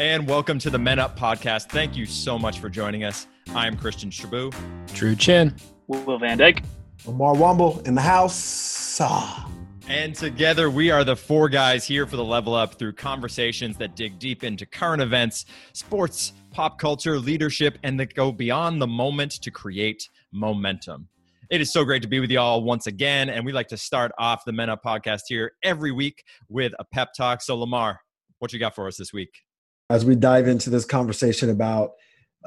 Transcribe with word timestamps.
And 0.00 0.26
welcome 0.26 0.58
to 0.60 0.70
the 0.70 0.78
Men 0.78 0.98
Up 0.98 1.18
podcast. 1.18 1.68
Thank 1.68 1.96
you 1.96 2.06
so 2.06 2.38
much 2.38 2.60
for 2.60 2.70
joining 2.70 3.04
us. 3.04 3.26
I'm 3.54 3.76
Christian 3.76 4.08
Shaboo. 4.08 4.50
Drew 4.94 5.14
Chin. 5.14 5.54
Will 5.86 6.18
Van 6.18 6.38
Dyke. 6.38 6.62
Lamarr 7.04 7.36
Wumble 7.36 7.86
in 7.86 7.94
the 7.94 8.00
house. 8.00 8.98
Ah. 9.02 9.50
And 9.88 10.14
together 10.14 10.70
we 10.70 10.90
are 10.90 11.04
the 11.04 11.14
four 11.14 11.50
guys 11.50 11.84
here 11.84 12.06
for 12.06 12.16
the 12.16 12.24
level 12.24 12.54
up 12.54 12.78
through 12.78 12.94
conversations 12.94 13.76
that 13.76 13.94
dig 13.94 14.18
deep 14.18 14.44
into 14.44 14.64
current 14.64 15.02
events, 15.02 15.44
sports, 15.74 16.32
pop 16.52 16.78
culture, 16.78 17.18
leadership, 17.18 17.76
and 17.82 18.00
that 18.00 18.14
go 18.14 18.32
beyond 18.32 18.80
the 18.80 18.86
moment 18.86 19.32
to 19.42 19.50
create 19.50 20.08
momentum. 20.32 21.06
It 21.50 21.60
is 21.60 21.70
so 21.70 21.84
great 21.84 22.00
to 22.00 22.08
be 22.08 22.18
with 22.18 22.30
you 22.30 22.40
all 22.40 22.64
once 22.64 22.86
again. 22.86 23.28
And 23.28 23.44
we 23.44 23.52
like 23.52 23.68
to 23.68 23.76
start 23.76 24.10
off 24.18 24.46
the 24.46 24.52
Men 24.52 24.70
Up 24.70 24.82
podcast 24.82 25.24
here 25.28 25.52
every 25.62 25.92
week 25.92 26.24
with 26.48 26.72
a 26.78 26.84
pep 26.84 27.10
talk. 27.14 27.42
So, 27.42 27.58
Lamarr, 27.58 27.96
what 28.38 28.54
you 28.54 28.58
got 28.58 28.74
for 28.74 28.86
us 28.86 28.96
this 28.96 29.12
week? 29.12 29.42
As 29.92 30.06
we 30.06 30.16
dive 30.16 30.48
into 30.48 30.70
this 30.70 30.86
conversation 30.86 31.50
about 31.50 31.90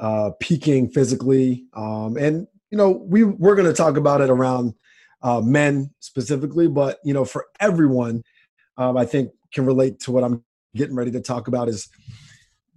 uh, 0.00 0.30
peaking 0.40 0.88
physically, 0.88 1.66
um, 1.74 2.16
and 2.16 2.48
you 2.72 2.76
know, 2.76 2.90
we 2.90 3.22
we're 3.22 3.54
going 3.54 3.68
to 3.68 3.72
talk 3.72 3.96
about 3.96 4.20
it 4.20 4.30
around 4.30 4.74
uh, 5.22 5.40
men 5.40 5.92
specifically, 6.00 6.66
but 6.66 6.98
you 7.04 7.14
know, 7.14 7.24
for 7.24 7.46
everyone, 7.60 8.24
um, 8.78 8.96
I 8.96 9.04
think 9.04 9.30
can 9.54 9.64
relate 9.64 10.00
to 10.00 10.10
what 10.10 10.24
I'm 10.24 10.42
getting 10.74 10.96
ready 10.96 11.12
to 11.12 11.20
talk 11.20 11.46
about 11.46 11.68
is 11.68 11.88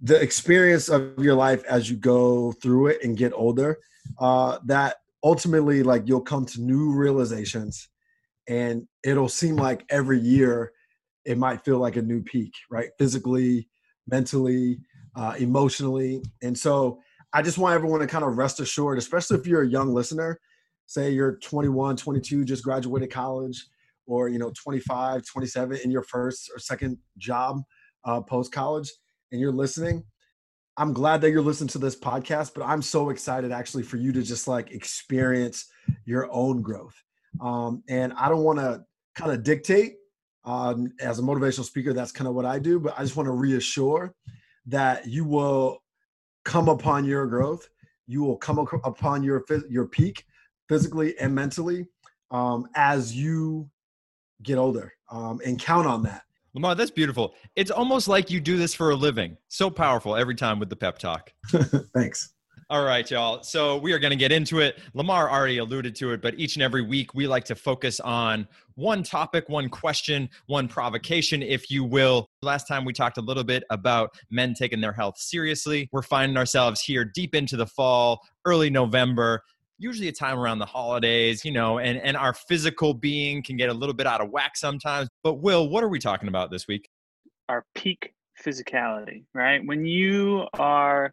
the 0.00 0.22
experience 0.22 0.88
of 0.88 1.18
your 1.18 1.34
life 1.34 1.64
as 1.64 1.90
you 1.90 1.96
go 1.96 2.52
through 2.52 2.86
it 2.88 3.02
and 3.02 3.16
get 3.16 3.32
older. 3.34 3.76
Uh, 4.20 4.58
that 4.66 4.98
ultimately, 5.24 5.82
like, 5.82 6.04
you'll 6.06 6.20
come 6.20 6.46
to 6.46 6.60
new 6.60 6.92
realizations, 6.92 7.88
and 8.48 8.86
it'll 9.02 9.28
seem 9.28 9.56
like 9.56 9.84
every 9.90 10.20
year 10.20 10.70
it 11.24 11.36
might 11.36 11.64
feel 11.64 11.78
like 11.78 11.96
a 11.96 12.02
new 12.02 12.22
peak, 12.22 12.52
right? 12.70 12.90
Physically, 12.98 13.68
mentally, 14.06 14.80
uh, 15.16 15.34
emotionally, 15.38 16.22
and 16.42 16.56
so 16.56 17.00
I 17.32 17.42
just 17.42 17.58
want 17.58 17.74
everyone 17.74 18.00
to 18.00 18.06
kind 18.06 18.24
of 18.24 18.36
rest 18.36 18.60
assured, 18.60 18.98
especially 18.98 19.38
if 19.38 19.46
you're 19.46 19.62
a 19.62 19.68
young 19.68 19.94
listener, 19.94 20.40
say 20.86 21.10
you're 21.10 21.36
21, 21.36 21.96
22, 21.96 22.44
just 22.44 22.64
graduated 22.64 23.10
college, 23.10 23.66
or 24.06 24.28
you 24.28 24.38
know 24.38 24.52
25, 24.60 25.24
27 25.24 25.78
in 25.84 25.90
your 25.90 26.02
first 26.02 26.50
or 26.54 26.58
second 26.58 26.98
job 27.18 27.62
uh, 28.04 28.20
post 28.20 28.52
college, 28.52 28.90
and 29.30 29.40
you're 29.40 29.52
listening. 29.52 30.04
I'm 30.76 30.92
glad 30.92 31.20
that 31.20 31.30
you're 31.30 31.42
listening 31.42 31.68
to 31.68 31.78
this 31.78 31.96
podcast, 31.96 32.52
but 32.54 32.64
I'm 32.64 32.82
so 32.82 33.10
excited 33.10 33.52
actually 33.52 33.82
for 33.82 33.96
you 33.98 34.12
to 34.12 34.22
just 34.22 34.48
like 34.48 34.72
experience 34.72 35.66
your 36.06 36.28
own 36.32 36.62
growth. 36.62 36.94
Um, 37.40 37.82
and 37.88 38.12
I 38.14 38.28
don't 38.28 38.44
want 38.44 38.58
to 38.60 38.82
kind 39.14 39.30
of 39.30 39.42
dictate. 39.42 39.96
Um, 40.44 40.92
as 41.00 41.18
a 41.18 41.22
motivational 41.22 41.64
speaker, 41.64 41.92
that's 41.92 42.12
kind 42.12 42.28
of 42.28 42.34
what 42.34 42.46
I 42.46 42.58
do, 42.58 42.80
but 42.80 42.94
I 42.98 43.02
just 43.02 43.16
want 43.16 43.26
to 43.26 43.32
reassure 43.32 44.14
that 44.66 45.06
you 45.06 45.24
will 45.24 45.82
come 46.44 46.68
upon 46.68 47.04
your 47.04 47.26
growth. 47.26 47.68
You 48.06 48.22
will 48.22 48.36
come 48.36 48.58
upon 48.58 49.22
your 49.22 49.44
your 49.68 49.86
peak 49.86 50.24
physically 50.68 51.18
and 51.18 51.34
mentally 51.34 51.86
um, 52.30 52.66
as 52.74 53.14
you 53.14 53.68
get 54.42 54.56
older, 54.56 54.92
um, 55.10 55.40
and 55.44 55.58
count 55.60 55.86
on 55.86 56.02
that. 56.04 56.22
Lamarr, 56.56 56.76
that's 56.76 56.90
beautiful. 56.90 57.34
It's 57.54 57.70
almost 57.70 58.08
like 58.08 58.30
you 58.30 58.40
do 58.40 58.56
this 58.56 58.74
for 58.74 58.90
a 58.90 58.96
living. 58.96 59.36
So 59.48 59.70
powerful 59.70 60.16
every 60.16 60.34
time 60.34 60.58
with 60.58 60.68
the 60.68 60.76
pep 60.76 60.98
talk. 60.98 61.32
Thanks. 61.94 62.32
All 62.70 62.84
right, 62.84 63.10
y'all. 63.10 63.42
So 63.42 63.78
we 63.78 63.92
are 63.92 63.98
going 63.98 64.12
to 64.12 64.16
get 64.16 64.30
into 64.30 64.60
it. 64.60 64.78
Lamarr 64.94 65.28
already 65.28 65.58
alluded 65.58 65.96
to 65.96 66.12
it, 66.12 66.22
but 66.22 66.38
each 66.38 66.54
and 66.54 66.62
every 66.62 66.82
week 66.82 67.14
we 67.14 67.26
like 67.26 67.44
to 67.46 67.56
focus 67.56 67.98
on 67.98 68.46
one 68.76 69.02
topic, 69.02 69.48
one 69.48 69.68
question, 69.68 70.30
one 70.46 70.68
provocation, 70.68 71.42
if 71.42 71.68
you 71.68 71.82
will. 71.82 72.28
Last 72.42 72.68
time 72.68 72.84
we 72.84 72.92
talked 72.92 73.18
a 73.18 73.22
little 73.22 73.42
bit 73.42 73.64
about 73.70 74.10
men 74.30 74.54
taking 74.54 74.80
their 74.80 74.92
health 74.92 75.18
seriously. 75.18 75.88
We're 75.90 76.02
finding 76.02 76.36
ourselves 76.36 76.80
here 76.80 77.04
deep 77.04 77.34
into 77.34 77.56
the 77.56 77.66
fall, 77.66 78.20
early 78.44 78.70
November. 78.70 79.42
Usually 79.78 80.06
a 80.06 80.12
time 80.12 80.38
around 80.38 80.60
the 80.60 80.66
holidays, 80.66 81.44
you 81.44 81.50
know, 81.50 81.80
and, 81.80 81.98
and 81.98 82.16
our 82.16 82.34
physical 82.34 82.94
being 82.94 83.42
can 83.42 83.56
get 83.56 83.68
a 83.68 83.74
little 83.74 83.96
bit 83.96 84.06
out 84.06 84.20
of 84.20 84.30
whack 84.30 84.56
sometimes. 84.56 85.08
But, 85.24 85.40
Will, 85.40 85.68
what 85.68 85.82
are 85.82 85.88
we 85.88 85.98
talking 85.98 86.28
about 86.28 86.52
this 86.52 86.68
week? 86.68 86.88
Our 87.48 87.64
peak 87.74 88.14
physicality, 88.40 89.24
right? 89.34 89.60
When 89.66 89.84
you 89.84 90.46
are 90.54 91.12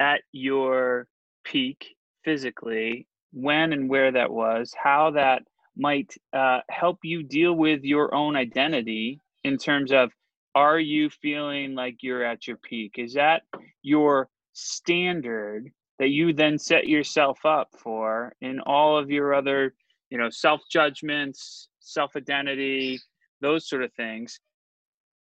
at 0.00 0.22
your 0.32 1.06
peak 1.44 1.96
physically, 2.24 3.06
when 3.32 3.72
and 3.72 3.88
where 3.88 4.12
that 4.12 4.30
was, 4.30 4.72
how 4.82 5.10
that 5.12 5.42
might 5.76 6.14
uh, 6.32 6.60
help 6.70 6.98
you 7.02 7.22
deal 7.22 7.52
with 7.52 7.84
your 7.84 8.14
own 8.14 8.36
identity 8.36 9.20
in 9.44 9.58
terms 9.58 9.92
of 9.92 10.10
are 10.54 10.80
you 10.80 11.10
feeling 11.10 11.74
like 11.74 11.98
you're 12.02 12.24
at 12.24 12.46
your 12.46 12.56
peak? 12.56 12.94
Is 12.96 13.14
that 13.14 13.42
your 13.82 14.28
standard 14.54 15.70
that 15.98 16.08
you 16.08 16.32
then 16.32 16.58
set 16.58 16.88
yourself 16.88 17.38
up 17.44 17.68
for 17.78 18.34
in 18.40 18.60
all 18.60 18.98
of 18.98 19.10
your 19.10 19.34
other, 19.34 19.74
you 20.10 20.16
know, 20.18 20.30
self 20.30 20.62
judgments, 20.70 21.68
self 21.80 22.16
identity, 22.16 22.98
those 23.42 23.68
sort 23.68 23.82
of 23.82 23.92
things? 23.94 24.40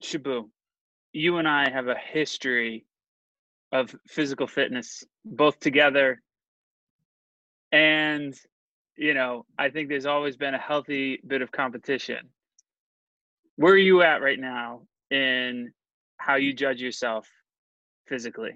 Shaboo, 0.04 0.50
you 1.14 1.38
and 1.38 1.48
I 1.48 1.70
have 1.70 1.88
a 1.88 1.96
history 1.96 2.86
of 3.74 3.94
physical 4.08 4.48
fitness 4.48 5.04
both 5.26 5.60
together. 5.60 6.22
And 7.74 8.34
you 8.96 9.16
know 9.16 9.44
i 9.58 9.70
think 9.70 9.90
there's 9.90 10.06
always 10.06 10.38
been 10.38 10.54
a 10.54 10.60
healthy 10.60 11.20
bit 11.28 11.42
of 11.42 11.52
competition. 11.52 12.30
Where 13.56 13.74
are 13.74 13.78
you 13.78 14.02
at 14.02 14.22
right 14.22 14.40
now 14.40 14.84
in 15.12 15.74
how 16.18 16.36
you 16.36 16.54
judge 16.54 16.82
yourself 16.82 17.28
physically? 18.08 18.52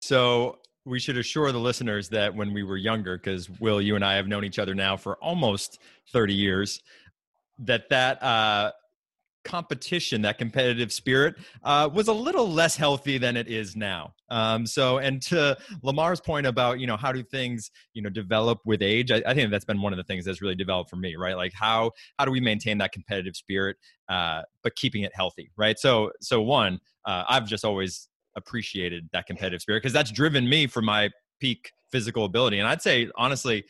So 0.00 0.58
we 0.84 0.98
should 0.98 1.16
assure 1.16 1.52
the 1.52 1.60
listeners 1.60 2.08
that 2.08 2.34
when 2.34 2.52
we 2.52 2.62
were 2.62 2.76
younger 2.76 3.16
because 3.16 3.48
will 3.60 3.80
you 3.80 3.94
and 3.94 4.04
i 4.04 4.14
have 4.14 4.26
known 4.26 4.44
each 4.44 4.58
other 4.58 4.74
now 4.74 4.96
for 4.96 5.16
almost 5.16 5.78
30 6.12 6.34
years 6.34 6.82
that 7.58 7.88
that 7.90 8.22
uh, 8.22 8.72
competition, 9.44 10.22
that 10.22 10.38
competitive 10.38 10.92
spirit, 10.92 11.36
uh, 11.64 11.88
was 11.92 12.08
a 12.08 12.12
little 12.12 12.48
less 12.48 12.76
healthy 12.76 13.18
than 13.18 13.36
it 13.36 13.48
is 13.48 13.76
now. 13.76 14.14
Um, 14.30 14.66
so, 14.66 14.98
and 14.98 15.20
to 15.22 15.56
Lamarr's 15.82 16.20
point 16.20 16.46
about, 16.46 16.80
you 16.80 16.86
know, 16.86 16.96
how 16.96 17.12
do 17.12 17.22
things, 17.22 17.70
you 17.94 18.02
know, 18.02 18.08
develop 18.08 18.60
with 18.64 18.82
age? 18.82 19.10
I, 19.10 19.22
I, 19.26 19.34
think 19.34 19.50
that's 19.50 19.64
been 19.64 19.82
one 19.82 19.92
of 19.92 19.96
the 19.96 20.04
things 20.04 20.24
that's 20.24 20.40
really 20.40 20.54
developed 20.54 20.90
for 20.90 20.96
me, 20.96 21.16
right? 21.16 21.36
Like 21.36 21.52
how 21.54 21.92
how 22.18 22.24
do 22.24 22.30
we 22.30 22.40
maintain 22.40 22.78
that 22.78 22.92
competitive 22.92 23.36
spirit, 23.36 23.76
uh, 24.08 24.42
but 24.62 24.74
keeping 24.76 25.02
it 25.02 25.12
healthy, 25.14 25.50
right? 25.56 25.78
So, 25.78 26.10
so 26.20 26.40
one, 26.40 26.78
uh, 27.04 27.24
I've 27.28 27.46
just 27.46 27.64
always 27.64 28.08
appreciated 28.36 29.08
that 29.12 29.26
competitive 29.26 29.60
spirit 29.60 29.82
because 29.82 29.92
that's 29.92 30.10
driven 30.10 30.48
me 30.48 30.66
for 30.66 30.82
my 30.82 31.10
peak 31.40 31.72
physical 31.90 32.24
ability, 32.24 32.58
and 32.58 32.68
I'd 32.68 32.82
say 32.82 33.08
honestly. 33.16 33.64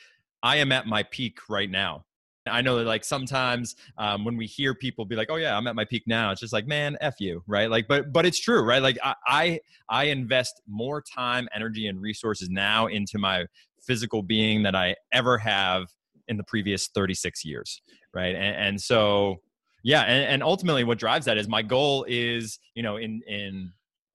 I 0.44 0.56
am 0.56 0.72
at 0.72 0.88
my 0.88 1.04
peak 1.04 1.38
right 1.48 1.70
now 1.70 2.04
I 2.46 2.60
know 2.60 2.78
that 2.78 2.84
like 2.84 3.04
sometimes 3.04 3.76
um, 3.98 4.24
when 4.24 4.36
we 4.36 4.46
hear 4.46 4.74
people 4.74 5.04
be 5.04 5.16
like, 5.16 5.30
"Oh 5.30 5.36
yeah, 5.36 5.56
I'm 5.56 5.66
at 5.66 5.76
my 5.76 5.84
peak 5.84 6.04
now," 6.06 6.32
it's 6.32 6.40
just 6.40 6.52
like, 6.52 6.66
"Man, 6.66 6.96
f 7.00 7.14
you," 7.20 7.42
right? 7.46 7.70
Like, 7.70 7.86
but 7.88 8.12
but 8.12 8.26
it's 8.26 8.40
true, 8.40 8.62
right? 8.62 8.82
Like 8.82 8.98
I 9.02 9.14
I, 9.26 9.60
I 9.88 10.04
invest 10.04 10.60
more 10.66 11.02
time, 11.02 11.48
energy, 11.54 11.86
and 11.86 12.00
resources 12.00 12.48
now 12.50 12.86
into 12.86 13.18
my 13.18 13.46
physical 13.80 14.22
being 14.22 14.62
than 14.62 14.74
I 14.74 14.96
ever 15.12 15.38
have 15.38 15.86
in 16.28 16.36
the 16.36 16.44
previous 16.44 16.88
36 16.94 17.44
years, 17.44 17.82
right? 18.14 18.34
And, 18.34 18.56
and 18.56 18.80
so 18.80 19.36
yeah, 19.84 20.02
and, 20.02 20.24
and 20.24 20.42
ultimately, 20.42 20.84
what 20.84 20.98
drives 20.98 21.26
that 21.26 21.38
is 21.38 21.48
my 21.48 21.62
goal 21.62 22.04
is 22.08 22.58
you 22.74 22.82
know 22.82 22.96
in 22.96 23.22
in 23.28 23.72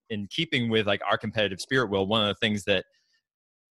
in 0.09 0.27
keeping 0.29 0.69
with 0.69 0.88
like 0.88 1.01
our 1.09 1.17
competitive 1.17 1.61
spirit. 1.61 1.89
Will 1.89 2.07
one 2.07 2.21
of 2.21 2.27
the 2.27 2.39
things 2.45 2.63
that 2.65 2.85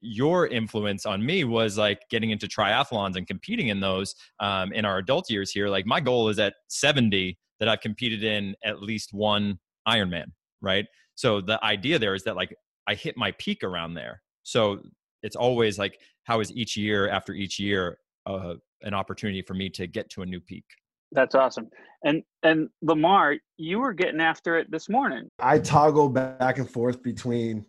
your 0.00 0.46
influence 0.46 1.06
on 1.06 1.24
me 1.24 1.44
was 1.44 1.78
like 1.78 2.00
getting 2.10 2.30
into 2.30 2.46
triathlons 2.46 3.16
and 3.16 3.26
competing 3.26 3.68
in 3.68 3.80
those 3.80 4.14
um, 4.40 4.72
in 4.72 4.84
our 4.84 4.98
adult 4.98 5.30
years 5.30 5.50
here. 5.50 5.68
Like 5.68 5.86
my 5.86 6.00
goal 6.00 6.28
is 6.28 6.38
at 6.38 6.54
70 6.68 7.38
that 7.60 7.68
I've 7.68 7.80
competed 7.80 8.22
in 8.22 8.54
at 8.64 8.82
least 8.82 9.12
one 9.12 9.58
Ironman, 9.88 10.26
right? 10.60 10.86
So 11.14 11.40
the 11.40 11.62
idea 11.64 11.98
there 11.98 12.14
is 12.14 12.24
that 12.24 12.36
like 12.36 12.54
I 12.86 12.94
hit 12.94 13.16
my 13.16 13.32
peak 13.32 13.64
around 13.64 13.94
there. 13.94 14.22
So 14.42 14.80
it's 15.22 15.36
always 15.36 15.78
like 15.78 15.98
how 16.24 16.40
is 16.40 16.52
each 16.52 16.76
year 16.76 17.08
after 17.08 17.32
each 17.32 17.58
year 17.58 17.98
uh, 18.26 18.54
an 18.82 18.94
opportunity 18.94 19.42
for 19.42 19.54
me 19.54 19.70
to 19.70 19.86
get 19.86 20.10
to 20.10 20.22
a 20.22 20.26
new 20.26 20.40
peak. 20.40 20.64
That's 21.12 21.34
awesome. 21.34 21.68
And 22.04 22.22
and 22.42 22.68
Lamarr, 22.84 23.38
you 23.56 23.78
were 23.78 23.92
getting 23.92 24.20
after 24.20 24.58
it 24.58 24.70
this 24.70 24.88
morning. 24.88 25.28
I 25.38 25.58
toggle 25.58 26.08
back 26.08 26.58
and 26.58 26.70
forth 26.70 27.02
between 27.02 27.64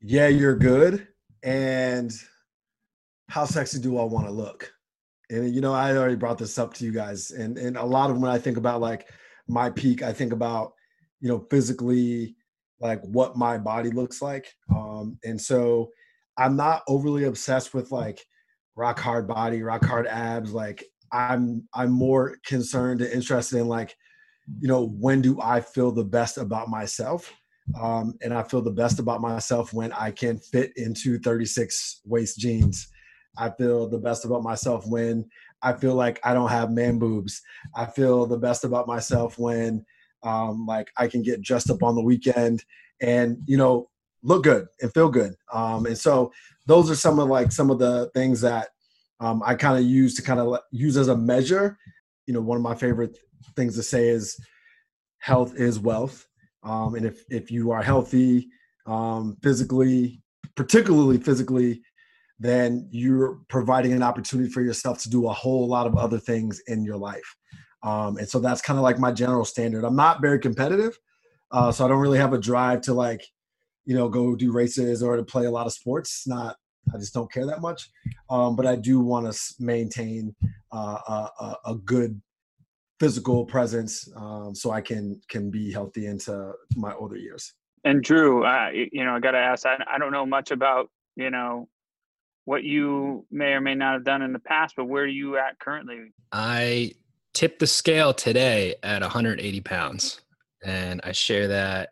yeah, 0.00 0.28
you're 0.28 0.56
good 0.56 1.08
and 1.42 2.12
how 3.28 3.44
sexy 3.44 3.78
do 3.78 3.98
I 3.98 4.04
want 4.04 4.26
to 4.26 4.32
look? 4.32 4.72
And 5.30 5.54
you 5.54 5.60
know, 5.60 5.74
I 5.74 5.96
already 5.96 6.16
brought 6.16 6.38
this 6.38 6.58
up 6.58 6.74
to 6.74 6.84
you 6.84 6.92
guys, 6.92 7.30
and 7.30 7.58
and 7.58 7.76
a 7.76 7.84
lot 7.84 8.10
of 8.10 8.18
when 8.18 8.30
I 8.30 8.38
think 8.38 8.56
about 8.56 8.80
like 8.80 9.08
my 9.46 9.70
peak, 9.70 10.02
I 10.02 10.12
think 10.12 10.32
about 10.32 10.72
you 11.20 11.28
know 11.28 11.46
physically 11.50 12.36
like 12.80 13.02
what 13.02 13.36
my 13.36 13.58
body 13.58 13.90
looks 13.90 14.22
like, 14.22 14.52
um, 14.74 15.18
and 15.24 15.40
so 15.40 15.90
I'm 16.38 16.56
not 16.56 16.82
overly 16.88 17.24
obsessed 17.24 17.74
with 17.74 17.92
like 17.92 18.24
rock 18.76 18.98
hard 18.98 19.28
body, 19.28 19.62
rock 19.62 19.84
hard 19.84 20.06
abs. 20.06 20.52
Like 20.52 20.84
I'm 21.12 21.68
I'm 21.74 21.90
more 21.90 22.36
concerned 22.46 23.02
and 23.02 23.12
interested 23.12 23.58
in 23.58 23.68
like 23.68 23.94
you 24.60 24.68
know 24.68 24.86
when 24.86 25.20
do 25.20 25.38
I 25.42 25.60
feel 25.60 25.92
the 25.92 26.04
best 26.04 26.38
about 26.38 26.68
myself 26.68 27.30
Um, 27.80 28.14
and 28.22 28.32
I 28.32 28.42
feel 28.42 28.62
the 28.62 28.70
best 28.70 28.98
about 28.98 29.20
myself 29.20 29.72
when 29.72 29.92
I 29.92 30.10
can 30.10 30.38
fit 30.38 30.72
into 30.76 31.18
36 31.18 32.00
waist 32.04 32.38
jeans. 32.38 32.88
I 33.36 33.50
feel 33.50 33.88
the 33.88 33.98
best 33.98 34.24
about 34.24 34.42
myself 34.42 34.86
when 34.86 35.28
I 35.62 35.72
feel 35.72 35.94
like 35.94 36.20
I 36.24 36.34
don't 36.34 36.50
have 36.50 36.70
man 36.70 36.98
boobs. 36.98 37.42
I 37.74 37.86
feel 37.86 38.26
the 38.26 38.38
best 38.38 38.64
about 38.64 38.86
myself 38.86 39.38
when 39.38 39.84
um, 40.22 40.66
like 40.66 40.90
I 40.96 41.08
can 41.08 41.22
get 41.22 41.42
dressed 41.42 41.70
up 41.70 41.82
on 41.82 41.94
the 41.94 42.02
weekend 42.02 42.64
and 43.00 43.38
you 43.46 43.56
know 43.56 43.88
look 44.22 44.44
good 44.44 44.66
and 44.80 44.92
feel 44.92 45.08
good. 45.08 45.34
Um, 45.52 45.86
and 45.86 45.96
so 45.96 46.32
those 46.66 46.90
are 46.90 46.96
some 46.96 47.18
of 47.18 47.28
like 47.28 47.52
some 47.52 47.70
of 47.70 47.78
the 47.78 48.10
things 48.14 48.40
that 48.40 48.68
um, 49.20 49.42
I 49.44 49.54
kind 49.54 49.78
of 49.78 49.84
use 49.84 50.14
to 50.16 50.22
kind 50.22 50.40
of 50.40 50.58
use 50.70 50.96
as 50.96 51.08
a 51.08 51.16
measure. 51.16 51.78
You 52.26 52.34
know, 52.34 52.40
one 52.40 52.56
of 52.56 52.62
my 52.62 52.74
favorite 52.74 53.18
things 53.56 53.74
to 53.76 53.82
say 53.82 54.08
is 54.08 54.38
health 55.18 55.54
is 55.56 55.78
wealth. 55.78 56.27
Um, 56.68 56.94
and 56.96 57.06
if 57.06 57.24
if 57.30 57.50
you 57.50 57.70
are 57.70 57.82
healthy 57.82 58.48
um, 58.86 59.36
physically, 59.42 60.20
particularly 60.54 61.18
physically, 61.18 61.80
then 62.38 62.88
you're 62.90 63.38
providing 63.48 63.92
an 63.94 64.02
opportunity 64.02 64.50
for 64.50 64.60
yourself 64.62 65.00
to 65.02 65.10
do 65.10 65.28
a 65.28 65.32
whole 65.32 65.66
lot 65.66 65.86
of 65.86 65.96
other 65.96 66.18
things 66.18 66.60
in 66.66 66.84
your 66.84 66.98
life. 66.98 67.36
Um, 67.82 68.18
and 68.18 68.28
so 68.28 68.38
that's 68.38 68.60
kind 68.60 68.78
of 68.78 68.82
like 68.82 68.98
my 68.98 69.12
general 69.12 69.46
standard. 69.46 69.84
I'm 69.84 69.96
not 69.96 70.20
very 70.20 70.38
competitive, 70.38 70.98
uh, 71.52 71.72
so 71.72 71.84
I 71.84 71.88
don't 71.88 72.00
really 72.00 72.18
have 72.18 72.34
a 72.34 72.38
drive 72.38 72.82
to 72.82 72.92
like, 72.92 73.24
you 73.86 73.94
know, 73.94 74.08
go 74.10 74.36
do 74.36 74.52
races 74.52 75.02
or 75.02 75.16
to 75.16 75.24
play 75.24 75.46
a 75.46 75.50
lot 75.50 75.66
of 75.66 75.72
sports. 75.72 76.10
It's 76.10 76.28
not. 76.28 76.56
I 76.94 76.98
just 76.98 77.14
don't 77.14 77.30
care 77.30 77.46
that 77.46 77.60
much. 77.60 77.88
Um, 78.30 78.56
but 78.56 78.66
I 78.66 78.76
do 78.76 79.00
want 79.00 79.30
to 79.30 79.38
maintain 79.58 80.34
uh, 80.72 81.28
a, 81.40 81.56
a, 81.66 81.74
good 81.84 82.20
physical 82.98 83.44
presence 83.44 84.08
um, 84.16 84.54
so 84.54 84.70
I 84.70 84.80
can 84.80 85.20
can 85.28 85.50
be 85.50 85.72
healthy 85.72 86.06
into 86.06 86.52
my 86.76 86.94
older 86.94 87.16
years. 87.16 87.54
And 87.84 88.02
Drew, 88.02 88.44
uh, 88.44 88.70
you 88.72 89.04
know, 89.04 89.14
I 89.14 89.20
got 89.20 89.32
to 89.32 89.38
ask. 89.38 89.64
I, 89.64 89.76
I 89.90 89.98
don't 89.98 90.12
know 90.12 90.26
much 90.26 90.50
about 90.50 90.90
you 91.16 91.30
know 91.30 91.68
what 92.44 92.64
you 92.64 93.26
may 93.30 93.52
or 93.52 93.60
may 93.60 93.74
not 93.74 93.92
have 93.94 94.04
done 94.04 94.22
in 94.22 94.32
the 94.32 94.38
past, 94.38 94.74
but 94.76 94.86
where 94.86 95.04
are 95.04 95.06
you 95.06 95.36
at 95.36 95.58
currently? 95.58 96.12
I 96.32 96.92
tipped 97.34 97.58
the 97.58 97.66
scale 97.66 98.14
today 98.14 98.76
at 98.82 99.02
180 99.02 99.60
pounds, 99.60 100.20
and 100.64 101.00
I 101.04 101.12
share 101.12 101.48
that 101.48 101.90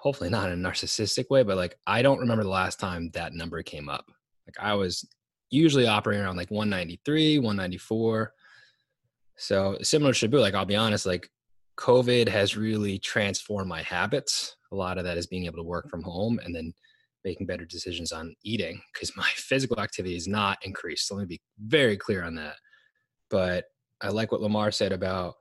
hopefully 0.00 0.30
not 0.30 0.50
in 0.50 0.64
a 0.64 0.68
narcissistic 0.68 1.30
way, 1.30 1.42
but 1.42 1.56
like 1.56 1.76
I 1.86 2.02
don't 2.02 2.18
remember 2.18 2.42
the 2.42 2.50
last 2.50 2.80
time 2.80 3.10
that 3.14 3.34
number 3.34 3.62
came 3.62 3.88
up. 3.88 4.06
Like 4.46 4.56
I 4.58 4.74
was 4.74 5.06
usually 5.50 5.86
operating 5.86 6.24
around 6.24 6.36
like 6.36 6.50
193, 6.50 7.38
194. 7.38 8.32
So 9.40 9.78
similar 9.80 10.12
to 10.12 10.28
Shaboo, 10.28 10.38
like 10.38 10.54
I'll 10.54 10.66
be 10.66 10.76
honest, 10.76 11.06
like 11.06 11.30
COVID 11.78 12.28
has 12.28 12.58
really 12.58 12.98
transformed 12.98 13.68
my 13.68 13.80
habits. 13.80 14.54
A 14.70 14.76
lot 14.76 14.98
of 14.98 15.04
that 15.04 15.16
is 15.16 15.26
being 15.26 15.46
able 15.46 15.56
to 15.56 15.62
work 15.62 15.88
from 15.88 16.02
home 16.02 16.38
and 16.44 16.54
then 16.54 16.74
making 17.24 17.46
better 17.46 17.64
decisions 17.64 18.12
on 18.12 18.34
eating 18.44 18.82
because 18.92 19.12
my 19.16 19.28
physical 19.34 19.80
activity 19.80 20.14
is 20.14 20.28
not 20.28 20.58
increased. 20.62 21.08
So 21.08 21.14
let 21.14 21.22
me 21.22 21.36
be 21.36 21.40
very 21.58 21.96
clear 21.96 22.22
on 22.22 22.34
that. 22.34 22.56
But 23.30 23.64
I 24.02 24.08
like 24.08 24.30
what 24.30 24.42
Lamarr 24.42 24.74
said 24.74 24.92
about 24.92 25.34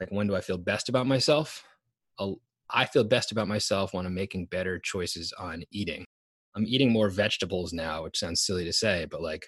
like 0.00 0.10
when 0.10 0.26
do 0.26 0.36
I 0.36 0.42
feel 0.42 0.58
best 0.58 0.90
about 0.90 1.06
myself? 1.06 1.64
I 2.68 2.84
feel 2.84 3.04
best 3.04 3.32
about 3.32 3.48
myself 3.48 3.94
when 3.94 4.04
I'm 4.04 4.14
making 4.14 4.46
better 4.46 4.78
choices 4.78 5.32
on 5.38 5.62
eating. 5.70 6.04
I'm 6.54 6.66
eating 6.66 6.92
more 6.92 7.08
vegetables 7.08 7.72
now, 7.72 8.02
which 8.02 8.18
sounds 8.18 8.42
silly 8.42 8.64
to 8.64 8.72
say, 8.72 9.06
but 9.10 9.22
like 9.22 9.46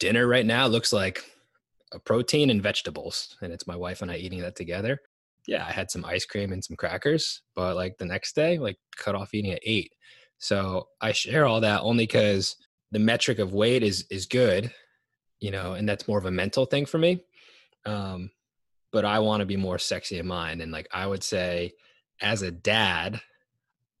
dinner 0.00 0.26
right 0.26 0.46
now 0.46 0.66
looks 0.66 0.92
like 0.92 1.22
a 1.92 1.98
protein 1.98 2.50
and 2.50 2.62
vegetables, 2.62 3.36
and 3.42 3.52
it's 3.52 3.66
my 3.66 3.76
wife 3.76 4.02
and 4.02 4.10
I 4.10 4.16
eating 4.16 4.40
that 4.40 4.56
together. 4.56 5.00
Yeah, 5.46 5.64
I 5.66 5.72
had 5.72 5.90
some 5.90 6.04
ice 6.04 6.24
cream 6.24 6.52
and 6.52 6.62
some 6.62 6.76
crackers, 6.76 7.42
but 7.54 7.74
like 7.74 7.98
the 7.98 8.04
next 8.04 8.34
day, 8.34 8.58
like 8.58 8.78
cut 8.96 9.14
off 9.14 9.34
eating 9.34 9.52
at 9.52 9.62
eight. 9.64 9.92
So 10.38 10.88
I 11.00 11.12
share 11.12 11.46
all 11.46 11.60
that 11.62 11.82
only 11.82 12.04
because 12.04 12.56
the 12.92 12.98
metric 12.98 13.38
of 13.38 13.52
weight 13.52 13.82
is 13.82 14.06
is 14.10 14.26
good, 14.26 14.72
you 15.40 15.50
know, 15.50 15.72
and 15.72 15.88
that's 15.88 16.08
more 16.08 16.18
of 16.18 16.26
a 16.26 16.30
mental 16.30 16.66
thing 16.66 16.86
for 16.86 16.98
me. 16.98 17.24
Um, 17.84 18.30
but 18.92 19.04
I 19.04 19.20
want 19.20 19.40
to 19.40 19.46
be 19.46 19.56
more 19.56 19.78
sexy 19.78 20.18
in 20.18 20.26
mind, 20.26 20.60
and 20.60 20.72
like 20.72 20.88
I 20.92 21.06
would 21.06 21.22
say, 21.22 21.72
as 22.20 22.42
a 22.42 22.50
dad, 22.50 23.20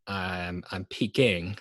I'm 0.06 0.64
I'm 0.70 0.84
peaking, 0.84 1.56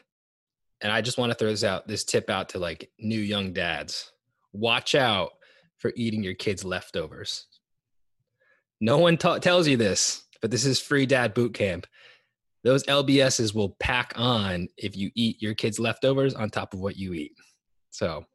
and 0.81 0.91
I 0.91 1.01
just 1.01 1.17
want 1.17 1.31
to 1.31 1.37
throw 1.37 1.49
this 1.49 1.63
out 1.63 1.87
this 1.87 2.03
tip 2.03 2.29
out 2.29 2.49
to 2.49 2.59
like 2.59 2.89
new 2.99 3.19
young 3.19 3.53
dads: 3.53 4.11
watch 4.53 4.95
out 4.95 5.31
for 5.79 5.91
eating 5.95 6.23
your 6.23 6.35
kids' 6.35 6.63
leftovers. 6.63 7.47
No 8.79 8.97
one 8.99 9.17
ta- 9.17 9.39
tells 9.39 9.67
you 9.67 9.75
this, 9.75 10.23
but 10.41 10.51
this 10.51 10.65
is 10.65 10.79
free 10.79 11.05
dad 11.05 11.33
boot 11.33 11.53
camp 11.53 11.87
those 12.63 12.83
LBSs 12.83 13.53
will 13.55 13.75
pack 13.79 14.13
on 14.15 14.67
if 14.77 14.95
you 14.95 15.11
eat 15.15 15.41
your 15.41 15.53
kids' 15.53 15.79
leftovers 15.79 16.33
on 16.33 16.49
top 16.49 16.73
of 16.73 16.79
what 16.79 16.97
you 16.97 17.13
eat. 17.13 17.33
So, 17.89 18.25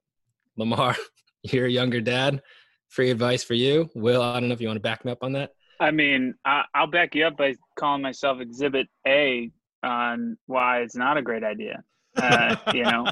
Lamarr, 0.59 0.97
you're 1.43 1.67
a 1.67 1.71
younger 1.71 2.01
dad. 2.01 2.43
Free 2.89 3.11
advice 3.11 3.45
for 3.45 3.55
you. 3.55 3.91
Will, 3.95 4.23
I 4.23 4.39
don't 4.41 4.49
know 4.49 4.55
if 4.55 4.61
you 4.61 4.69
want 4.69 4.77
to 4.77 4.83
back 4.83 5.05
me 5.05 5.13
up 5.13 5.23
on 5.23 5.33
that. 5.33 5.51
I 5.81 5.91
mean, 5.91 6.35
I, 6.45 6.65
will 6.79 6.87
back 6.87 7.15
you 7.15 7.27
up 7.27 7.37
by 7.37 7.55
calling 7.79 8.03
myself 8.03 8.41
Exhibit 8.41 8.89
A 9.07 9.51
on 9.83 10.39
why 10.47 10.81
it's 10.81 10.97
not 10.97 11.17
a 11.17 11.23
great 11.23 11.45
idea. 11.45 11.83
Uh, 12.17 12.57
you 12.73 12.85
know, 12.85 13.07